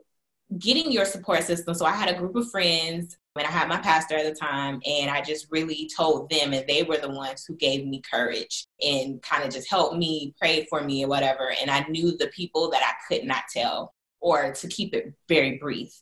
[0.58, 1.74] getting your support system.
[1.74, 4.80] So I had a group of friends and I had my pastor at the time
[4.86, 8.66] and I just really told them and they were the ones who gave me courage
[8.82, 11.52] and kind of just helped me, pray for me or whatever.
[11.60, 15.58] And I knew the people that I could not tell or to keep it very
[15.58, 15.92] brief.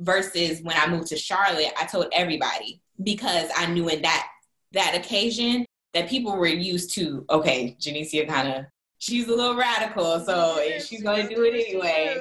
[0.00, 4.26] Versus when I moved to Charlotte, I told everybody because I knew in that
[4.72, 8.64] that occasion that people were used to, okay, Genisia kind of
[8.98, 12.20] she's a little radical, so she's going to do it anyway.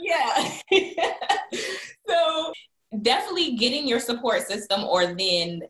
[0.00, 0.50] yeah.
[2.08, 2.52] so
[3.02, 5.62] definitely getting your support system or then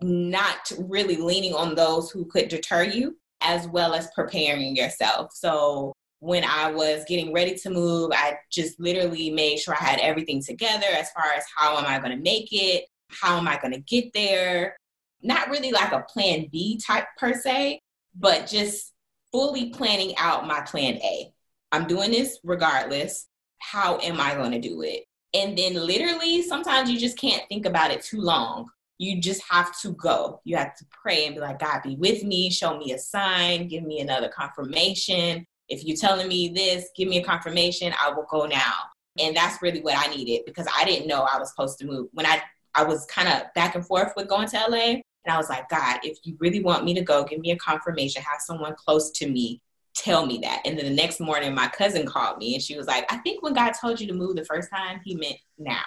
[0.00, 5.32] not really leaning on those who could deter you as well as preparing yourself.
[5.32, 9.98] So when I was getting ready to move, I just literally made sure I had
[9.98, 12.84] everything together as far as how am I going to make it?
[13.08, 14.76] How am I going to get there?
[15.20, 17.80] Not really like a plan B type per se,
[18.14, 18.92] but just
[19.32, 21.32] fully planning out my plan A.
[21.72, 23.26] I'm doing this regardless.
[23.58, 25.04] How am I going to do it?
[25.34, 28.68] And then literally, sometimes you just can't think about it too long.
[28.98, 30.40] You just have to go.
[30.44, 33.66] You have to pray and be like, God, be with me, show me a sign,
[33.66, 35.46] give me another confirmation.
[35.68, 38.74] If you're telling me this, give me a confirmation, I will go now.
[39.18, 42.08] And that's really what I needed because I didn't know I was supposed to move.
[42.12, 42.42] When I
[42.74, 45.68] I was kind of back and forth with going to LA, and I was like,
[45.68, 49.10] God, if you really want me to go, give me a confirmation, have someone close
[49.12, 49.60] to me
[49.94, 50.62] tell me that.
[50.64, 53.42] And then the next morning, my cousin called me and she was like, I think
[53.42, 55.82] when God told you to move the first time, he meant now.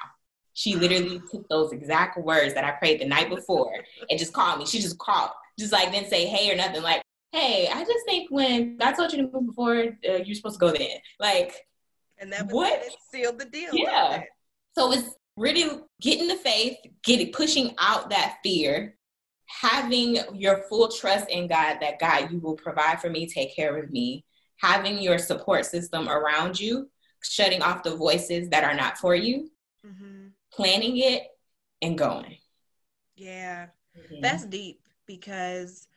[0.54, 3.74] She literally took those exact words that I prayed the night before
[4.10, 4.66] and just called me.
[4.66, 6.82] She just called, just like didn't say hey or nothing.
[6.82, 7.02] Like,
[7.34, 10.60] hey, I just think when God told you to move before, uh, you're supposed to
[10.60, 10.88] go then.
[11.20, 11.54] Like,
[12.18, 12.74] and that was what?
[12.84, 13.74] It sealed the deal.
[13.74, 14.24] Yeah.
[14.78, 18.96] So it's really getting the faith, getting pushing out that fear,
[19.62, 23.78] having your full trust in God that God, you will provide for me, take care
[23.78, 24.26] of me,
[24.58, 26.90] having your support system around you,
[27.24, 29.50] shutting off the voices that are not for you,
[29.86, 30.28] mm-hmm.
[30.52, 31.24] planning it,
[31.82, 32.38] and going.
[33.16, 34.22] Yeah, mm-hmm.
[34.22, 35.88] that's deep because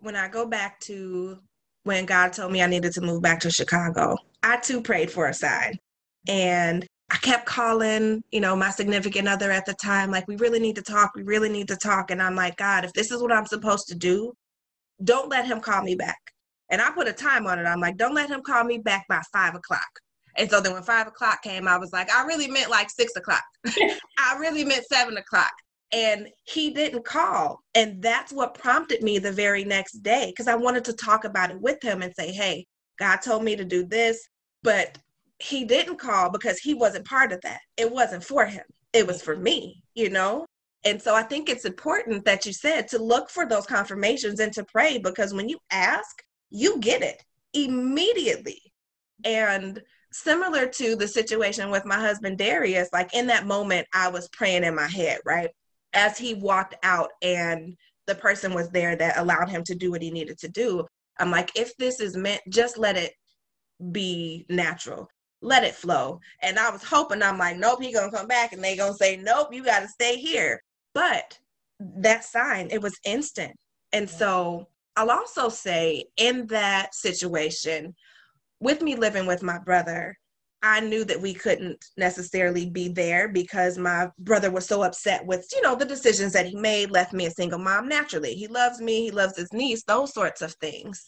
[0.00, 1.38] when I go back to
[1.84, 5.26] when God told me I needed to move back to Chicago, I too prayed for
[5.26, 5.78] a sign.
[6.28, 10.60] And I kept calling, you know, my significant other at the time, like, we really
[10.60, 11.12] need to talk.
[11.14, 12.10] We really need to talk.
[12.10, 14.34] And I'm like, God, if this is what I'm supposed to do,
[15.02, 16.18] don't let him call me back.
[16.70, 17.64] And I put a time on it.
[17.64, 19.88] I'm like, don't let him call me back by five o'clock.
[20.36, 23.16] And so then when five o'clock came, I was like, I really meant like six
[23.16, 23.42] o'clock.
[23.66, 25.52] I really meant seven o'clock.
[25.92, 27.60] And he didn't call.
[27.74, 31.50] And that's what prompted me the very next day because I wanted to talk about
[31.50, 32.66] it with him and say, hey,
[32.98, 34.20] God told me to do this,
[34.62, 34.98] but
[35.38, 37.60] he didn't call because he wasn't part of that.
[37.76, 40.46] It wasn't for him, it was for me, you know?
[40.84, 44.52] And so I think it's important that you said to look for those confirmations and
[44.52, 47.22] to pray because when you ask, you get it
[47.52, 48.60] immediately.
[49.24, 49.82] And
[50.12, 54.64] similar to the situation with my husband Darius, like in that moment, I was praying
[54.64, 55.50] in my head, right?
[55.92, 57.76] As he walked out and
[58.06, 60.86] the person was there that allowed him to do what he needed to do.
[61.18, 63.12] I'm like, if this is meant, just let it
[63.92, 65.08] be natural
[65.40, 66.20] let it flow.
[66.42, 69.16] And I was hoping, I'm like, nope, he gonna come back, and they gonna say,
[69.16, 70.62] nope, you gotta stay here.
[70.94, 71.38] But
[71.80, 73.54] that sign, it was instant.
[73.92, 77.94] And so I'll also say in that situation,
[78.60, 80.16] with me living with my brother,
[80.60, 85.46] I knew that we couldn't necessarily be there because my brother was so upset with,
[85.52, 88.34] you know, the decisions that he made, left me a single mom naturally.
[88.34, 91.04] He loves me, he loves his niece, those sorts of things.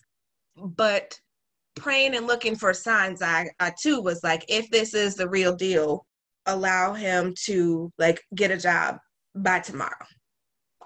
[0.56, 1.18] But
[1.76, 5.54] praying and looking for signs, I, I too was like, if this is the real
[5.54, 6.06] deal,
[6.46, 8.98] allow him to like get a job
[9.34, 10.06] by tomorrow.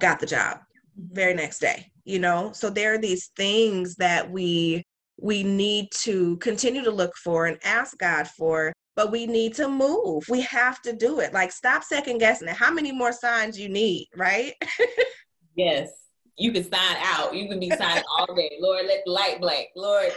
[0.00, 1.14] Got the job mm-hmm.
[1.14, 2.52] very next day, you know?
[2.52, 4.84] So there are these things that we
[5.16, 9.68] we need to continue to look for and ask God for, but we need to
[9.68, 10.24] move.
[10.28, 11.32] We have to do it.
[11.32, 12.56] Like stop second guessing it.
[12.56, 14.54] How many more signs you need, right?
[15.56, 16.03] yes
[16.36, 17.34] you can sign out.
[17.34, 18.50] You can be signing all day.
[18.60, 19.68] Lord, let the light blank.
[19.76, 20.10] Lord,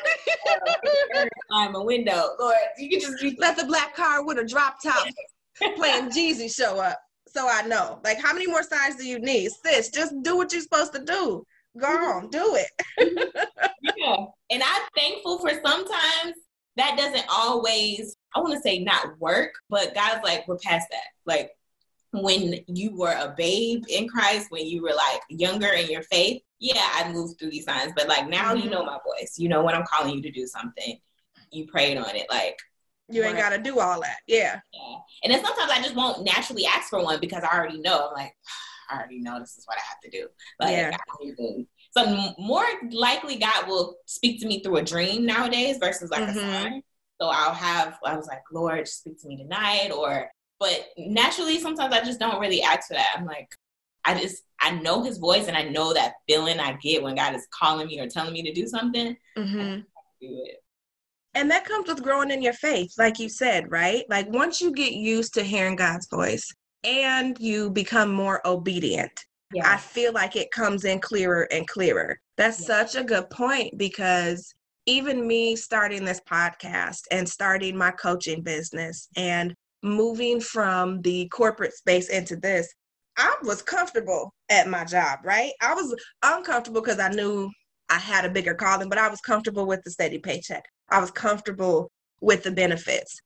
[1.16, 2.30] uh, a window.
[2.40, 5.08] Lord, you can just be- let the black car with a drop top
[5.76, 7.00] playing Jeezy show up.
[7.28, 8.00] So I know.
[8.04, 9.52] Like, how many more signs do you need?
[9.64, 11.46] Sis, just do what you're supposed to do.
[11.80, 12.72] Go on, do it.
[13.98, 14.16] yeah.
[14.50, 16.34] And I'm thankful for sometimes
[16.78, 21.02] that doesn't always, I want to say not work, but God's like, we're past that.
[21.26, 21.52] Like,
[22.12, 26.42] when you were a babe in Christ, when you were like younger in your faith,
[26.60, 27.94] yeah, I moved through these signs.
[27.96, 28.64] But like now mm-hmm.
[28.64, 29.36] you know my voice.
[29.38, 31.00] You know when I'm calling you to do something.
[31.52, 32.28] You prayed on it.
[32.30, 32.58] Like
[33.10, 34.18] you ain't gotta do all that.
[34.28, 34.60] Yeah.
[34.74, 34.96] Yeah.
[35.24, 38.10] And then sometimes I just won't naturally ask for one because I already know.
[38.10, 38.36] I'm like,
[38.90, 40.28] I already know this is what I have to do.
[40.60, 40.98] Like yeah.
[41.92, 46.38] so more likely God will speak to me through a dream nowadays versus like mm-hmm.
[46.38, 46.82] a sign.
[47.20, 50.30] So I'll have I was like, Lord, speak to me tonight, or
[50.60, 53.16] but naturally, sometimes I just don't really ask for that.
[53.16, 53.50] I'm like,
[54.06, 57.36] I just I know his voice and I know that feeling I get when God
[57.36, 59.16] is calling me or telling me to do something.
[59.38, 59.80] Mm-hmm.
[59.80, 59.84] do
[60.22, 60.64] it.
[61.36, 64.04] And that comes with growing in your faith, like you said, right?
[64.10, 66.52] Like once you get used to hearing God's voice
[66.84, 69.12] and you become more obedient,
[69.54, 69.72] yeah.
[69.72, 72.20] I feel like it comes in clearer and clearer.
[72.38, 72.66] That's yeah.
[72.66, 74.52] such a good point because
[74.88, 79.54] even me starting this podcast and starting my coaching business and
[79.84, 82.74] moving from the corporate space into this,
[83.18, 85.52] I was comfortable at my job, right?
[85.62, 87.50] I was uncomfortable because I knew
[87.90, 90.64] I had a bigger calling, but I was comfortable with the steady paycheck.
[90.90, 91.90] I was comfortable
[92.22, 93.20] with the benefits.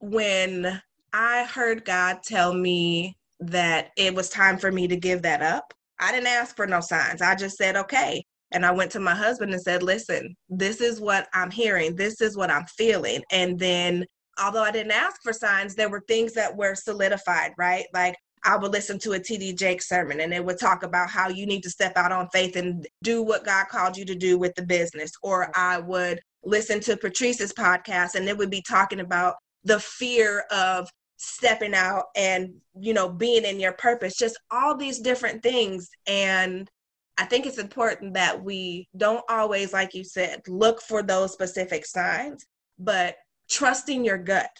[0.00, 0.80] When
[1.12, 5.72] I heard God tell me that it was time for me to give that up,
[6.00, 7.22] I didn't ask for no signs.
[7.22, 8.22] I just said, okay.
[8.52, 11.96] And I went to my husband and said, listen, this is what I'm hearing.
[11.96, 13.22] This is what I'm feeling.
[13.32, 14.04] And then
[14.42, 17.84] although I didn't ask for signs, there were things that were solidified, right?
[17.92, 21.28] Like I would listen to a TD Jakes sermon and it would talk about how
[21.28, 24.38] you need to step out on faith and do what God called you to do
[24.38, 25.12] with the business.
[25.22, 30.44] Or I would listen to Patrice's podcast and it would be talking about the fear
[30.50, 35.88] of stepping out and, you know, being in your purpose, just all these different things.
[36.06, 36.68] And
[37.16, 41.86] I think it's important that we don't always, like you said, look for those specific
[41.86, 42.44] signs,
[42.78, 43.16] but
[43.48, 44.50] trusting your gut,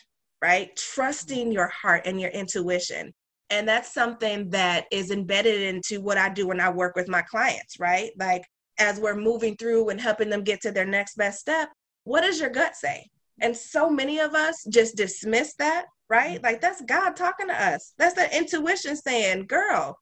[0.42, 0.74] right?
[0.76, 3.12] Trusting your heart and your intuition.
[3.50, 7.22] And that's something that is embedded into what I do when I work with my
[7.22, 8.10] clients, right?
[8.18, 8.42] Like
[8.78, 11.68] as we're moving through and helping them get to their next best step,
[12.04, 13.08] what does your gut say?
[13.40, 16.42] And so many of us just dismiss that, right?
[16.42, 17.92] Like that's God talking to us.
[17.98, 19.98] That's the intuition saying, girl,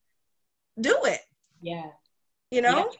[0.80, 1.20] do it.
[1.60, 1.86] Yeah.
[2.50, 2.90] You know?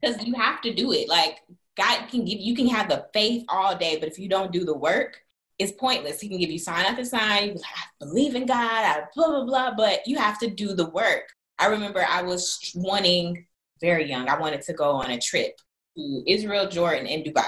[0.00, 1.08] Because you have to do it.
[1.08, 1.38] Like
[1.80, 4.64] God can give you can have the faith all day, but if you don't do
[4.64, 5.20] the work,
[5.58, 6.20] it's pointless.
[6.20, 7.48] He can give you sign after sign.
[7.48, 10.74] You like, I believe in God, I blah blah blah, but you have to do
[10.74, 11.24] the work.
[11.58, 13.46] I remember I was wanting
[13.80, 14.28] very young.
[14.28, 15.58] I wanted to go on a trip
[15.96, 17.44] to Israel, Jordan, and Dubai.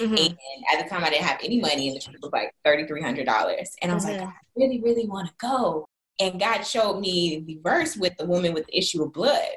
[0.00, 0.14] Mm-hmm.
[0.14, 0.36] And
[0.72, 3.02] at the time, I didn't have any money, and the trip was like thirty three
[3.02, 3.70] hundred dollars.
[3.82, 4.24] And I was mm-hmm.
[4.24, 5.86] like, I really, really want to go.
[6.20, 9.48] And God showed me the verse with the woman with the issue of blood.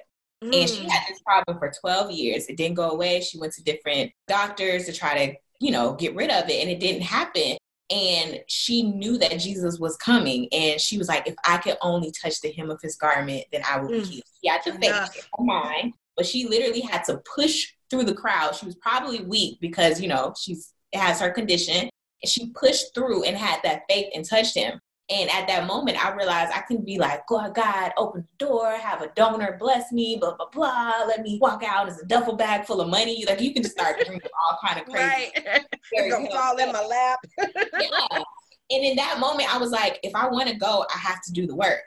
[0.43, 0.61] Mm.
[0.61, 0.89] And she mm.
[0.89, 2.47] had this problem for 12 years.
[2.47, 3.21] It didn't go away.
[3.21, 6.69] She went to different doctors to try to, you know, get rid of it, and
[6.69, 7.57] it didn't happen.
[7.89, 10.47] And she knew that Jesus was coming.
[10.51, 13.61] And she was like, if I could only touch the hem of his garment, then
[13.69, 14.07] I will be mm.
[14.07, 14.23] healed.
[14.43, 18.55] She had to faith her mind, but she literally had to push through the crowd.
[18.55, 21.89] She was probably weak because, you know, she's has her condition.
[22.23, 24.79] And she pushed through and had that faith and touched him.
[25.09, 28.71] And at that moment, I realized I couldn't be like, God, God, open the door,
[28.71, 31.03] have a donor bless me, blah, blah, blah.
[31.07, 33.23] Let me walk out as a duffel bag full of money.
[33.27, 35.31] Like you can just start doing all kind of crazy.
[35.45, 35.65] Right.
[35.91, 37.19] It's gonna fall in my lap.
[37.37, 38.23] yeah.
[38.71, 41.31] And in that moment, I was like, if I want to go, I have to
[41.31, 41.83] do the work.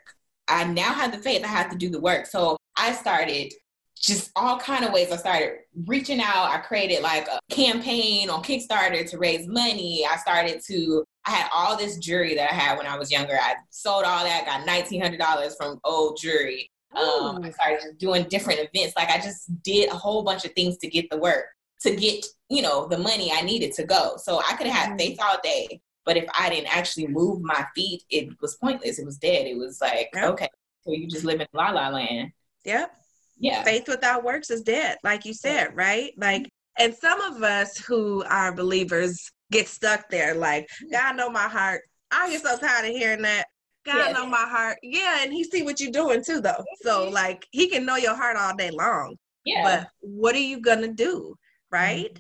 [0.47, 2.27] I now have the faith, I have to do the work.
[2.27, 3.53] So I started
[4.01, 5.11] just all kind of ways.
[5.11, 6.51] I started reaching out.
[6.51, 10.05] I created like a campaign on Kickstarter to raise money.
[10.09, 13.35] I started to I had all this jewelry that I had when I was younger.
[13.35, 16.71] I sold all that, got nineteen hundred dollars from old jewelry.
[16.97, 18.97] Um, I started doing different events.
[18.97, 21.45] Like I just did a whole bunch of things to get the work,
[21.83, 24.17] to get you know the money I needed to go.
[24.17, 24.99] So I could have had mm-hmm.
[24.99, 28.99] faith all day, but if I didn't actually move my feet, it was pointless.
[28.99, 29.47] It was dead.
[29.47, 30.31] It was like yep.
[30.31, 30.49] okay,
[30.83, 32.33] so you just live in la la land.
[32.65, 32.91] Yep.
[33.39, 33.63] Yeah.
[33.63, 36.13] Faith without works is dead, like you said, right?
[36.17, 41.49] Like And some of us who are believers get stuck there, like, God know my
[41.49, 41.83] heart.
[42.11, 43.47] I get so tired of hearing that.
[43.85, 44.79] God know my heart.
[44.83, 46.65] Yeah, and he see what you're doing too though.
[46.83, 47.15] So mm-hmm.
[47.15, 49.17] like he can know your heart all day long.
[49.45, 49.63] Yeah.
[49.63, 51.35] But what are you gonna do?
[51.71, 52.13] Right?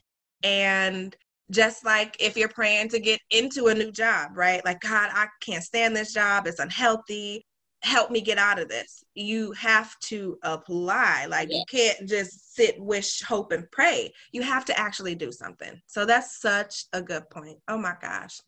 [0.44, 0.48] Mm-hmm.
[0.48, 1.16] And
[1.50, 4.64] just like if you're praying to get into a new job, right?
[4.64, 6.46] Like, God, I can't stand this job.
[6.46, 7.44] It's unhealthy.
[7.82, 9.04] Help me get out of this.
[9.14, 11.26] You have to apply.
[11.26, 11.58] Like, yeah.
[11.58, 14.12] you can't just sit, wish, hope, and pray.
[14.32, 15.80] You have to actually do something.
[15.86, 17.58] So, that's such a good point.
[17.68, 18.40] Oh my gosh.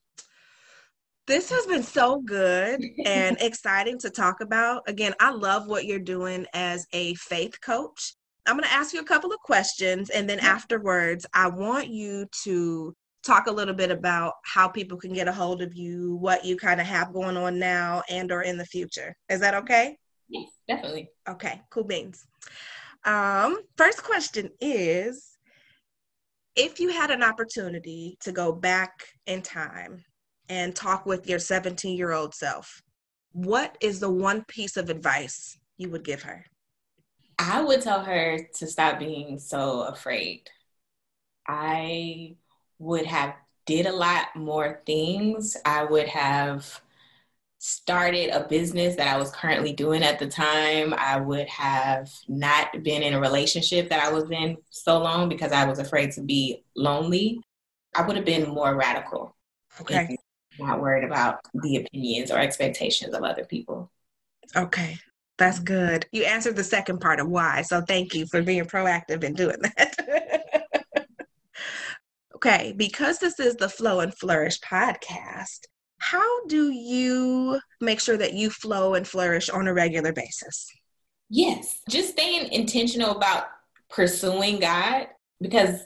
[1.27, 4.83] This has been so good and exciting to talk about.
[4.89, 8.15] Again, I love what you're doing as a faith coach.
[8.47, 12.27] I'm going to ask you a couple of questions and then afterwards I want you
[12.43, 12.97] to
[13.31, 16.57] talk a little bit about how people can get a hold of you, what you
[16.57, 19.15] kind of have going on now and or in the future.
[19.29, 19.97] Is that okay?
[20.29, 21.11] Yes, definitely.
[21.29, 22.27] Okay, cool beans.
[23.05, 25.39] Um, first question is
[26.57, 28.91] if you had an opportunity to go back
[29.27, 30.05] in time
[30.49, 32.83] and talk with your 17 year old self,
[33.31, 36.45] what is the one piece of advice you would give her?
[37.39, 40.51] I would tell her to stop being so afraid.
[41.47, 42.37] I
[42.81, 43.35] would have
[43.67, 45.57] did a lot more things.
[45.65, 46.81] I would have
[47.59, 50.95] started a business that I was currently doing at the time.
[50.97, 55.53] I would have not been in a relationship that I was in so long because
[55.53, 57.41] I was afraid to be lonely.
[57.95, 59.37] I would have been more radical.
[59.81, 60.17] Okay.
[60.59, 63.91] Not worried about the opinions or expectations of other people.
[64.57, 64.99] Okay.
[65.37, 66.07] That's good.
[66.13, 67.63] You answered the second part of why.
[67.63, 70.40] So thank you for being proactive in doing that.
[72.45, 75.67] okay, because this is the Flow and Flourish podcast,
[75.99, 80.67] how do you make sure that you flow and flourish on a regular basis?
[81.29, 83.45] Yes, just staying intentional about
[83.91, 85.09] pursuing God
[85.41, 85.81] because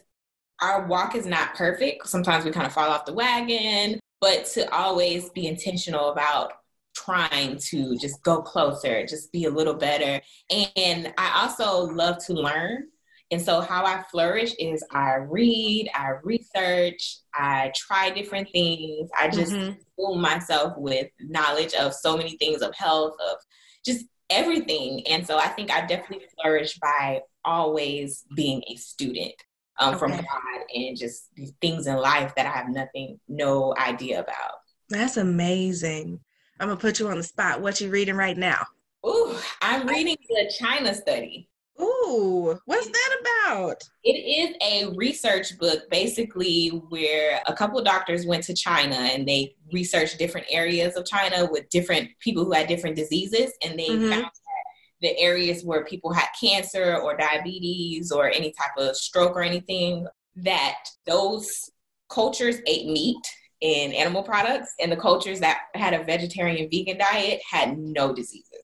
[0.62, 2.08] our walk is not perfect.
[2.08, 6.52] Sometimes we kind of fall off the wagon, but to always be intentional about
[6.94, 10.20] trying to just go closer, just be a little better.
[10.48, 12.86] And I also love to learn.
[13.30, 19.10] And so, how I flourish is I read, I research, I try different things.
[19.18, 19.72] I just mm-hmm.
[19.96, 23.38] fool myself with knowledge of so many things of health, of
[23.84, 25.06] just everything.
[25.08, 29.34] And so, I think I definitely flourish by always being a student
[29.80, 29.98] um, okay.
[29.98, 34.58] from God and just things in life that I have nothing, no idea about.
[34.90, 36.20] That's amazing.
[36.60, 37.60] I'm gonna put you on the spot.
[37.60, 38.64] What you reading right now?
[39.06, 41.48] Ooh, I'm reading the China study.
[41.80, 43.82] Ooh, what's that about?
[44.04, 49.26] It is a research book, basically, where a couple of doctors went to China and
[49.26, 53.88] they researched different areas of China with different people who had different diseases, and they
[53.88, 54.10] mm-hmm.
[54.10, 54.64] found that
[55.02, 60.06] the areas where people had cancer or diabetes or any type of stroke or anything,
[60.36, 61.70] that those
[62.08, 63.26] cultures ate meat
[63.62, 68.62] and animal products, and the cultures that had a vegetarian vegan diet had no diseases,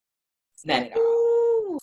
[0.64, 1.02] none at all.
[1.02, 1.39] Ooh.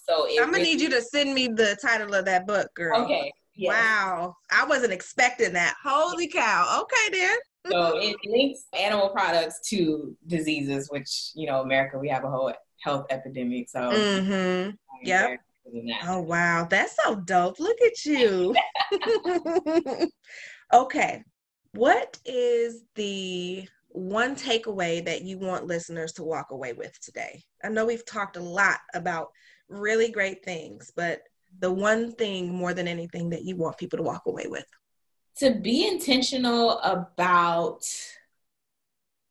[0.08, 3.04] So I'm gonna need you to send me the title of that book, girl.
[3.04, 3.32] Okay.
[3.58, 3.74] Yes.
[3.74, 5.76] Wow, I wasn't expecting that.
[5.84, 6.84] Holy cow!
[6.84, 7.38] Okay, then.
[7.72, 12.54] so it links animal products to diseases, which you know, America, we have a whole
[12.84, 13.68] health epidemic.
[13.68, 14.70] So, mm-hmm.
[15.04, 15.40] yep.
[16.04, 17.60] Oh wow, that's so dope!
[17.60, 18.56] Look at you.
[20.74, 21.24] okay,
[21.74, 27.44] what is the one takeaway that you want listeners to walk away with today?
[27.64, 29.30] I know we've talked a lot about
[29.70, 31.24] really great things, but
[31.60, 34.66] the one thing more than anything that you want people to walk away with?
[35.38, 37.86] To be intentional about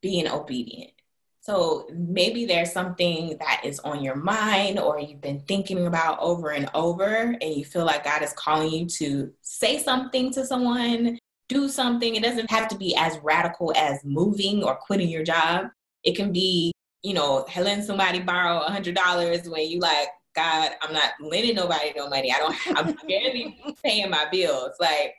[0.03, 0.93] being obedient.
[1.41, 6.51] So maybe there's something that is on your mind or you've been thinking about over
[6.51, 11.19] and over, and you feel like God is calling you to say something to someone,
[11.49, 12.17] do something.
[12.17, 15.67] It doesn't have to be as radical as moving or quitting your job.
[16.03, 16.73] It can be,
[17.03, 21.57] you know, letting somebody borrow a hundred dollars when you like, God, I'm not lending
[21.57, 22.33] nobody no money.
[22.33, 24.73] I don't, I'm barely paying my bills.
[24.79, 25.15] Like,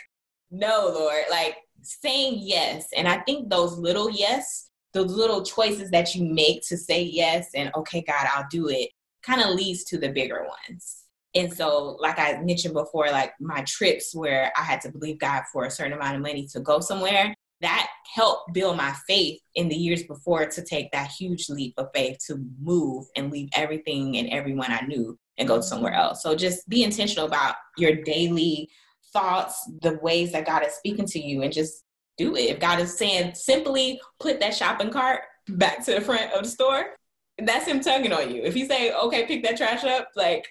[0.51, 2.87] no, Lord, like saying yes.
[2.95, 7.49] And I think those little yes, those little choices that you make to say yes
[7.55, 8.89] and okay, God, I'll do it
[9.27, 11.03] kind of leads to the bigger ones.
[11.35, 15.43] And so, like I mentioned before, like my trips where I had to believe God
[15.51, 19.67] for a certain amount of money to go somewhere, that helped build my faith in
[19.67, 24.17] the years before to take that huge leap of faith to move and leave everything
[24.17, 26.23] and everyone I knew and go somewhere else.
[26.23, 28.69] So just be intentional about your daily
[29.11, 31.83] thoughts, the ways that God is speaking to you, and just
[32.17, 32.49] do it.
[32.49, 36.49] If God is saying simply put that shopping cart back to the front of the
[36.49, 36.95] store,
[37.39, 38.43] that's Him tugging on you.
[38.43, 40.47] If He say, okay, pick that trash up, like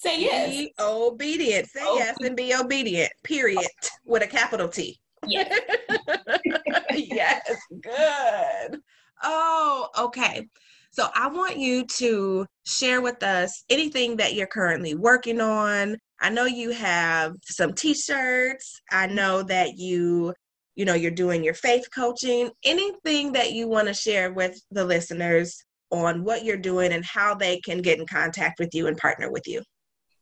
[0.00, 0.50] Say yes.
[0.50, 1.68] Be obedient.
[1.68, 3.10] Say yes and be obedient.
[3.24, 3.58] Period.
[3.58, 3.88] Oh.
[4.04, 5.00] With a capital T.
[5.26, 5.60] Yes.
[6.94, 7.56] yes.
[7.82, 8.80] Good.
[9.22, 10.46] Oh, okay.
[10.90, 15.96] So I want you to share with us anything that you're currently working on.
[16.20, 18.80] I know you have some t-shirts.
[18.90, 20.34] I know that you
[20.74, 22.50] you know you're doing your faith coaching.
[22.64, 25.56] Anything that you want to share with the listeners
[25.90, 29.30] on what you're doing and how they can get in contact with you and partner
[29.30, 29.62] with you.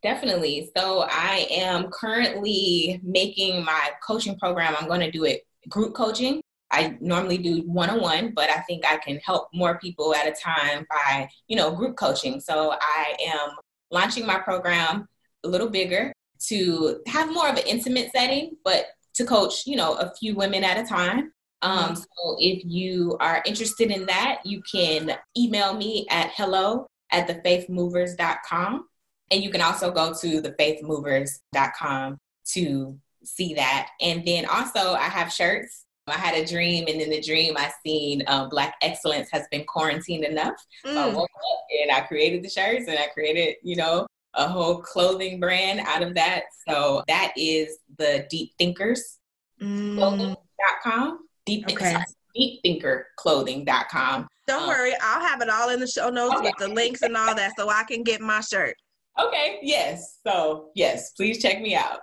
[0.03, 0.71] Definitely.
[0.77, 4.75] So I am currently making my coaching program.
[4.79, 6.41] I'm going to do it group coaching.
[6.71, 10.27] I normally do one on one, but I think I can help more people at
[10.27, 12.41] a time by, you know, group coaching.
[12.41, 13.51] So I am
[13.91, 15.07] launching my program
[15.45, 16.13] a little bigger
[16.49, 20.65] to have more of an intimate setting, but to coach, you know, a few women
[20.65, 21.33] at a time.
[21.63, 21.95] Um, mm-hmm.
[21.95, 28.87] so if you are interested in that, you can email me at hello at thefaithmovers.com.
[29.31, 32.19] And you can also go to thefaithmovers.com
[32.53, 33.89] to see that.
[34.01, 35.85] And then also, I have shirts.
[36.09, 39.65] I had a dream, and in the dream, I seen um, Black excellence has been
[39.65, 40.55] quarantined enough.
[40.85, 40.95] Mm.
[40.95, 41.15] So I mm.
[41.15, 45.41] woke up and I created the shirts, and I created, you know, a whole clothing
[45.41, 46.45] brand out of that.
[46.69, 49.19] So that is the Deep Thinkers
[49.61, 49.97] mm.
[49.97, 51.19] clothing.com.
[51.45, 51.97] Deep, okay.
[52.37, 54.29] deepthinkerclothing.com.
[54.47, 56.45] Don't um, worry, I'll have it all in the show notes okay.
[56.45, 58.77] with the links and all that so I can get my shirt.
[59.19, 60.19] Okay, yes.
[60.27, 62.01] So, yes, please check me out.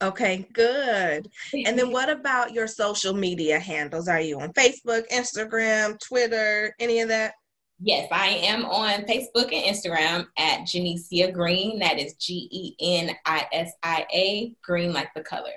[0.00, 1.28] Okay, good.
[1.52, 4.06] And then what about your social media handles?
[4.06, 7.34] Are you on Facebook, Instagram, Twitter, any of that?
[7.80, 11.78] Yes, I am on Facebook and Instagram at Genisia Green.
[11.78, 15.52] That is G E N I S I A, green like the color.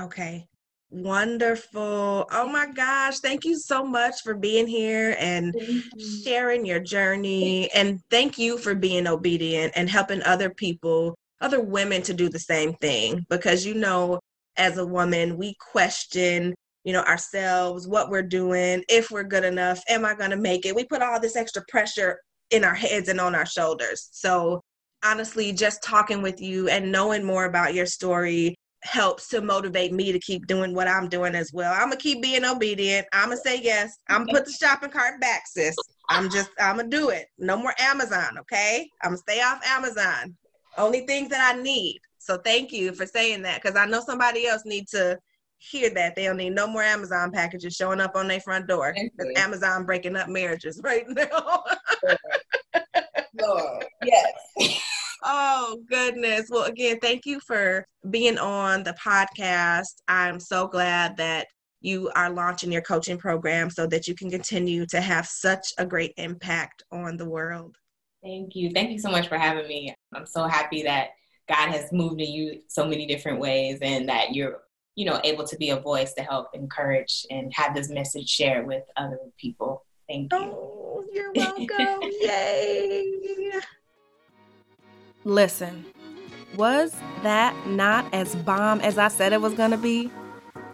[0.00, 0.48] Okay.
[0.90, 2.26] Wonderful.
[2.32, 3.20] Oh my gosh.
[3.20, 5.54] Thank you so much for being here and
[6.24, 7.70] sharing your journey.
[7.72, 12.40] And thank you for being obedient and helping other people, other women to do the
[12.40, 13.24] same thing.
[13.30, 14.18] Because, you know,
[14.56, 19.80] as a woman, we question, you know, ourselves, what we're doing, if we're good enough,
[19.88, 20.74] am I going to make it?
[20.74, 22.18] We put all this extra pressure
[22.50, 24.08] in our heads and on our shoulders.
[24.10, 24.60] So,
[25.04, 30.12] honestly, just talking with you and knowing more about your story helps to motivate me
[30.12, 31.72] to keep doing what I'm doing as well.
[31.72, 33.06] I'm gonna keep being obedient.
[33.12, 33.98] I'm gonna say yes.
[34.08, 35.76] I'm gonna put the shopping cart back, sis.
[36.08, 37.26] I'm just I'm gonna do it.
[37.38, 38.88] No more Amazon, okay?
[39.02, 40.36] I'm gonna stay off Amazon.
[40.78, 42.00] Only things that I need.
[42.18, 45.18] So thank you for saying that because I know somebody else needs to
[45.58, 46.16] hear that.
[46.16, 48.94] They don't need no more Amazon packages showing up on their front door.
[48.94, 51.64] Because Amazon breaking up marriages right now.
[53.34, 54.32] Lord, yes.
[55.22, 56.48] Oh, goodness.
[56.48, 60.02] Well, again, thank you for being on the podcast.
[60.08, 61.46] I'm so glad that
[61.80, 65.86] you are launching your coaching program so that you can continue to have such a
[65.86, 67.76] great impact on the world.
[68.22, 68.70] Thank you.
[68.70, 69.94] Thank you so much for having me.
[70.14, 71.10] I'm so happy that
[71.48, 74.60] God has moved in you so many different ways and that you're,
[74.94, 78.66] you know, able to be a voice to help encourage and have this message shared
[78.66, 79.84] with other people.
[80.08, 80.38] Thank you.
[80.38, 82.10] Oh, you're welcome.
[82.20, 83.60] Yay.
[85.24, 85.84] Listen,
[86.56, 90.10] was that not as bomb as I said it was going to be?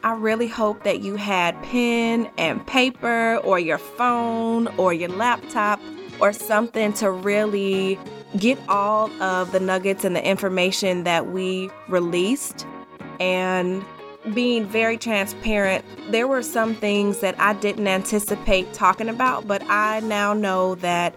[0.05, 5.81] I really hope that you had pen and paper or your phone or your laptop
[6.21, 7.99] or something to really
[8.39, 12.65] get all of the nuggets and the information that we released.
[13.19, 13.85] And
[14.33, 20.01] being very transparent, there were some things that I didn't anticipate talking about, but I
[20.01, 21.17] now know that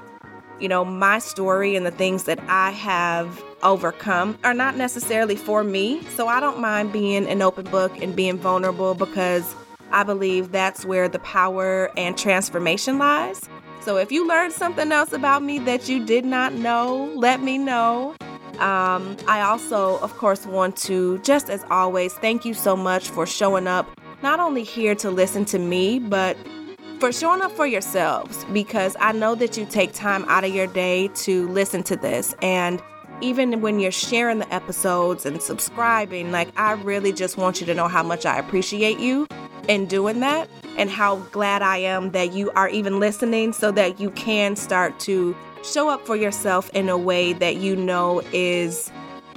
[0.62, 5.64] you know, my story and the things that I have overcome are not necessarily for
[5.64, 6.03] me.
[6.16, 9.55] So I don't mind being an open book and being vulnerable because
[9.91, 13.41] I believe that's where the power and transformation lies.
[13.82, 17.57] So if you learned something else about me that you did not know, let me
[17.57, 18.16] know.
[18.60, 23.26] Um, I also, of course, want to, just as always, thank you so much for
[23.26, 23.88] showing up,
[24.22, 26.36] not only here to listen to me, but
[27.00, 30.68] for showing up for yourselves because I know that you take time out of your
[30.68, 32.36] day to listen to this.
[32.41, 32.82] And
[33.22, 37.74] even when you're sharing the episodes and subscribing, like I really just want you to
[37.74, 39.28] know how much I appreciate you
[39.68, 44.00] in doing that and how glad I am that you are even listening so that
[44.00, 48.91] you can start to show up for yourself in a way that you know is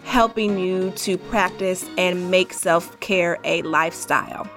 [0.05, 4.49] helping you to practice and make self care a lifestyle.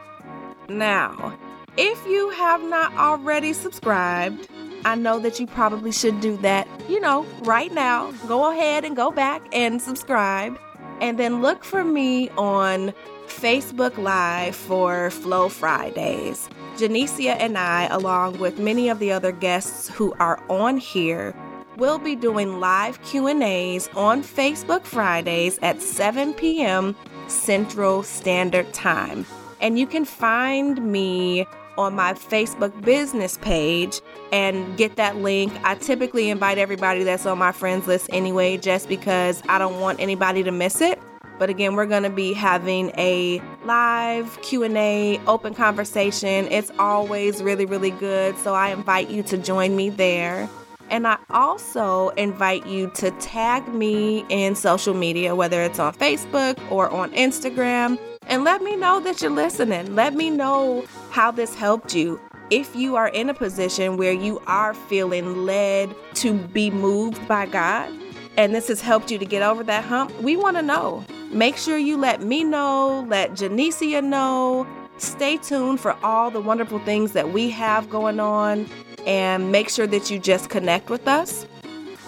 [0.69, 1.37] Now,
[1.77, 4.47] if you have not already subscribed,
[4.85, 8.11] I know that you probably should do that, you know, right now.
[8.27, 10.59] Go ahead and go back and subscribe.
[11.01, 12.93] And then look for me on
[13.27, 16.47] Facebook Live for Flow Fridays.
[16.77, 21.35] Genisia and I, along with many of the other guests who are on here,
[21.77, 26.95] we'll be doing live Q&As on Facebook Fridays at 7 p.m.
[27.27, 29.25] Central Standard Time.
[29.59, 31.47] And you can find me
[31.77, 34.01] on my Facebook business page
[34.31, 35.53] and get that link.
[35.63, 39.99] I typically invite everybody that's on my friends list anyway just because I don't want
[39.99, 40.99] anybody to miss it.
[41.37, 46.47] But again, we're going to be having a live Q&A, open conversation.
[46.49, 50.49] It's always really really good, so I invite you to join me there.
[50.89, 56.59] And I also invite you to tag me in social media, whether it's on Facebook
[56.71, 59.95] or on Instagram, and let me know that you're listening.
[59.95, 60.85] Let me know
[61.15, 62.19] how this helped you.
[62.49, 67.45] If you are in a position where you are feeling led to be moved by
[67.45, 67.89] God,
[68.35, 71.05] and this has helped you to get over that hump, we want to know.
[71.31, 74.67] Make sure you let me know, let Genisia know.
[74.97, 78.67] Stay tuned for all the wonderful things that we have going on
[79.07, 81.47] and make sure that you just connect with us.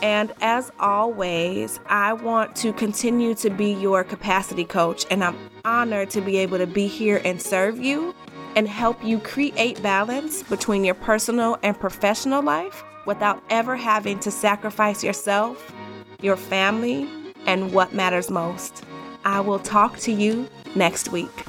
[0.01, 6.09] And as always, I want to continue to be your capacity coach, and I'm honored
[6.09, 8.13] to be able to be here and serve you
[8.57, 14.31] and help you create balance between your personal and professional life without ever having to
[14.31, 15.71] sacrifice yourself,
[16.23, 17.07] your family,
[17.45, 18.83] and what matters most.
[19.23, 21.45] I will talk to you next week.